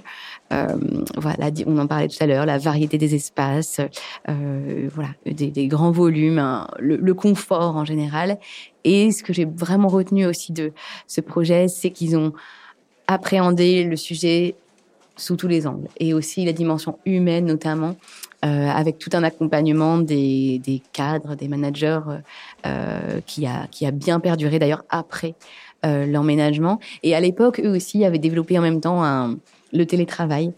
voilà, 0.50 1.52
on 1.66 1.78
en 1.78 1.88
parlait 1.88 2.08
tout 2.08 2.18
à 2.22 2.26
l'heure, 2.26 2.46
la 2.46 2.58
variété 2.58 2.98
des 2.98 3.16
espaces, 3.16 3.82
euh, 4.28 4.90
voilà, 4.94 5.10
des, 5.26 5.52
des, 5.52 5.68
grands 5.68 5.92
volumes, 5.92 6.40
hein, 6.40 6.68
le, 6.80 6.96
le, 6.98 7.14
confort 7.14 7.76
en 7.76 7.86
général. 7.86 8.40
Et 8.84 9.12
ce 9.12 9.24
que 9.24 9.34
j'ai 9.34 9.46
vraiment 9.46 9.88
retenu 9.88 10.26
aussi 10.26 10.52
de 10.52 10.72
ce 11.08 11.22
projet, 11.22 11.68
c'est 11.68 11.92
qu'ils 11.92 12.18
ont 12.18 12.34
appréhendé 13.08 13.84
le 13.84 13.96
sujet 13.96 14.56
sous 15.20 15.36
tous 15.36 15.48
les 15.48 15.68
angles 15.68 15.88
et 16.00 16.14
aussi 16.14 16.46
la 16.46 16.54
dimension 16.54 16.98
humaine 17.06 17.46
notamment 17.46 17.96
euh, 18.46 18.70
avec 18.70 19.00
tout 19.00 19.10
un 19.14 19.24
accompagnement 19.24 19.98
des, 19.98 20.60
des 20.60 20.82
cadres, 20.94 21.36
des 21.36 21.50
managers 21.50 22.00
euh, 22.66 23.20
qui, 23.26 23.46
a, 23.46 23.68
qui 23.70 23.86
a 23.86 23.92
bien 23.92 24.22
perduré 24.22 24.60
d'ailleurs 24.60 24.86
après 24.90 25.36
euh, 25.86 26.06
l'emménagement. 26.06 26.80
Et 27.04 27.16
à 27.16 27.20
l'époque, 27.20 27.60
eux 27.60 27.76
aussi 27.76 28.06
avaient 28.06 28.18
développé 28.20 28.58
en 28.58 28.62
même 28.62 28.80
temps 28.80 29.04
un, 29.04 29.38
le 29.72 29.86
télétravail. 29.86 30.52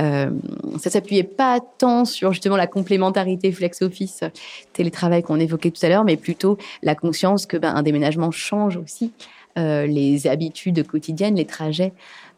Euh, 0.00 0.30
ça 0.78 0.90
s'appuyait 0.90 1.22
pas 1.22 1.60
tant 1.60 2.04
sur 2.04 2.32
justement 2.32 2.56
la 2.56 2.66
complémentarité 2.66 3.52
flex 3.52 3.82
office 3.82 4.24
télétravail 4.72 5.22
qu'on 5.22 5.38
évoquait 5.38 5.70
tout 5.70 5.84
à 5.84 5.88
l'heure, 5.88 6.04
mais 6.04 6.16
plutôt 6.16 6.58
la 6.82 6.94
conscience 6.94 7.46
que 7.46 7.56
ben, 7.56 7.74
un 7.74 7.82
déménagement 7.82 8.30
change 8.30 8.76
aussi 8.76 9.12
euh, 9.58 9.86
les 9.86 10.26
habitudes 10.26 10.86
quotidiennes, 10.86 11.36
les 11.36 11.44
trajets 11.44 11.92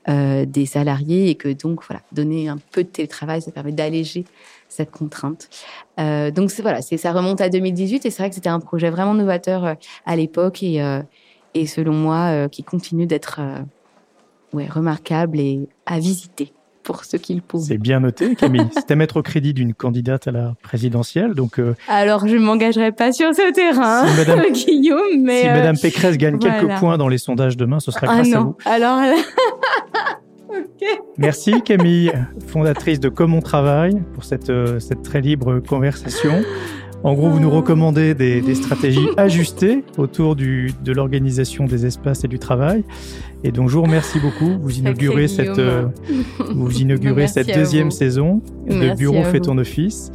euh, 0.09 0.45
des 0.45 0.67
salariés 0.67 1.31
et 1.31 1.35
que 1.35 1.49
donc 1.49 1.83
voilà 1.85 2.01
donner 2.13 2.49
un 2.49 2.59
peu 2.71 2.85
de 2.85 2.89
télétravail 2.89 3.43
ça 3.43 3.51
permet 3.51 3.73
d'alléger 3.73 4.25
cette 4.69 4.93
contrainte 4.93 5.49
euh, 5.99 6.31
donc 6.31 6.53
voilà 6.61 6.81
ça 6.81 7.13
remonte 7.13 7.41
à 7.41 7.49
2018 7.49 8.07
et 8.07 8.11
c'est 8.11 8.23
vrai 8.23 8.29
que 8.29 8.37
c'était 8.37 8.49
un 8.49 8.61
projet 8.61 8.89
vraiment 8.89 9.15
novateur 9.15 9.65
euh, 9.65 9.75
à 10.05 10.15
l'époque 10.15 10.63
et 10.63 10.81
euh, 10.81 11.03
et 11.55 11.67
selon 11.67 11.95
moi 11.95 12.49
qui 12.51 12.63
continue 12.63 13.07
d'être 13.07 13.41
ouais 14.53 14.67
remarquable 14.67 15.41
et 15.41 15.69
à 15.87 15.99
visiter 15.99 16.53
pour 16.87 17.05
ceux 17.05 17.19
qui 17.19 17.35
le. 17.35 17.43
C'est 17.59 17.79
bien 17.79 18.01
noté, 18.01 18.37
Camille. 18.37 18.69
C'est 18.73 18.93
à 18.93 18.95
mettre 18.95 19.19
au 19.19 19.23
crédit 19.23 19.53
d'une 19.53 19.75
candidate 19.75 20.29
à 20.29 20.31
la 20.31 20.55
présidentielle. 20.63 21.35
Donc, 21.35 21.59
euh, 21.59 21.75
Alors, 21.89 22.27
je 22.29 22.37
ne 22.37 22.41
m'engagerai 22.41 22.93
pas 22.93 23.13
sur 23.13 23.35
ce 23.35 23.53
terrain, 23.53 24.07
si 24.07 24.17
Madame, 24.17 24.53
Guillaume, 24.53 25.21
mais... 25.23 25.43
Si 25.43 25.49
euh, 25.49 25.55
Madame 25.55 25.77
Pécresse 25.77 26.17
gagne 26.17 26.37
voilà. 26.41 26.61
quelques 26.61 26.79
points 26.79 26.97
dans 26.97 27.09
les 27.09 27.19
sondages 27.19 27.57
demain, 27.57 27.81
ce 27.81 27.91
sera 27.91 28.07
ah 28.09 28.15
grâce 28.15 28.29
non. 28.29 28.39
à 28.39 28.43
vous. 28.43 28.57
Alors... 28.65 29.01
okay. 30.49 31.01
Merci 31.19 31.61
Camille, 31.63 32.13
fondatrice 32.47 33.01
de 33.01 33.09
Comme 33.09 33.35
on 33.35 33.43
travaille, 33.43 34.01
pour 34.15 34.25
cette, 34.25 34.51
euh, 34.51 34.79
cette 34.79 35.03
très 35.03 35.21
libre 35.21 35.59
conversation. 35.59 36.43
En 37.03 37.15
gros, 37.15 37.31
vous 37.31 37.41
nous 37.41 37.51
recommandez 37.51 38.15
des, 38.15 38.41
des 38.41 38.55
stratégies 38.55 39.09
ajustées 39.17 39.85
autour 39.97 40.35
du, 40.35 40.73
de 40.85 40.93
l'organisation 40.93 41.67
des 41.67 41.87
espaces 41.87 42.25
et 42.25 42.29
du 42.29 42.39
travail. 42.39 42.85
Et 43.45 43.53
donc, 43.53 43.69
je 43.69 43.77
vous 43.77 43.83
remercie 43.83 44.19
beaucoup. 44.19 44.59
Vous 44.61 44.79
inaugurez 44.79 45.29
cette, 45.29 45.59
euh, 45.59 45.87
vous 46.55 46.81
inaugurez 46.81 47.29
cette 47.29 47.55
deuxième 47.55 47.91
saison 47.91 48.43
de 48.69 48.95
Bureau 48.97 49.23
fait 49.25 49.41
ton 49.41 49.59
office 49.59 50.11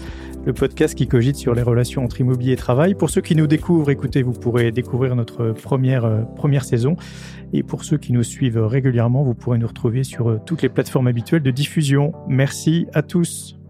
le 0.46 0.54
podcast 0.54 0.96
qui 0.96 1.08
cogite 1.08 1.36
sur 1.36 1.54
les 1.54 1.62
relations 1.62 2.04
entre 2.04 2.20
immobilier 2.20 2.54
et 2.54 2.58
travail. 2.58 2.96
Pour 2.96 3.10
ceux 3.10 3.22
qui 3.22 3.36
nous 3.36 3.48
découvrent, 3.48 3.92
écoutez, 3.92 4.24
vous 4.24 4.34
pourrez 4.34 4.72
découvrir 4.72 5.16
notre 5.16 5.52
première, 5.52 6.06
euh, 6.06 6.22
première 6.36 6.64
saison. 6.64 6.96
Et 7.54 7.64
pour 7.64 7.84
ceux 7.84 7.98
qui 7.98 8.14
nous 8.14 8.24
suivent 8.24 8.58
régulièrement, 8.58 9.24
vous 9.24 9.36
pourrez 9.36 9.58
nous 9.58 9.68
retrouver 9.68 10.04
sur 10.04 10.30
euh, 10.30 10.40
toutes 10.46 10.62
les 10.64 10.70
plateformes 10.70 11.08
habituelles 11.08 11.44
de 11.44 11.52
diffusion. 11.52 12.14
Merci 12.28 12.88
à 12.94 13.04
tous. 13.04 13.61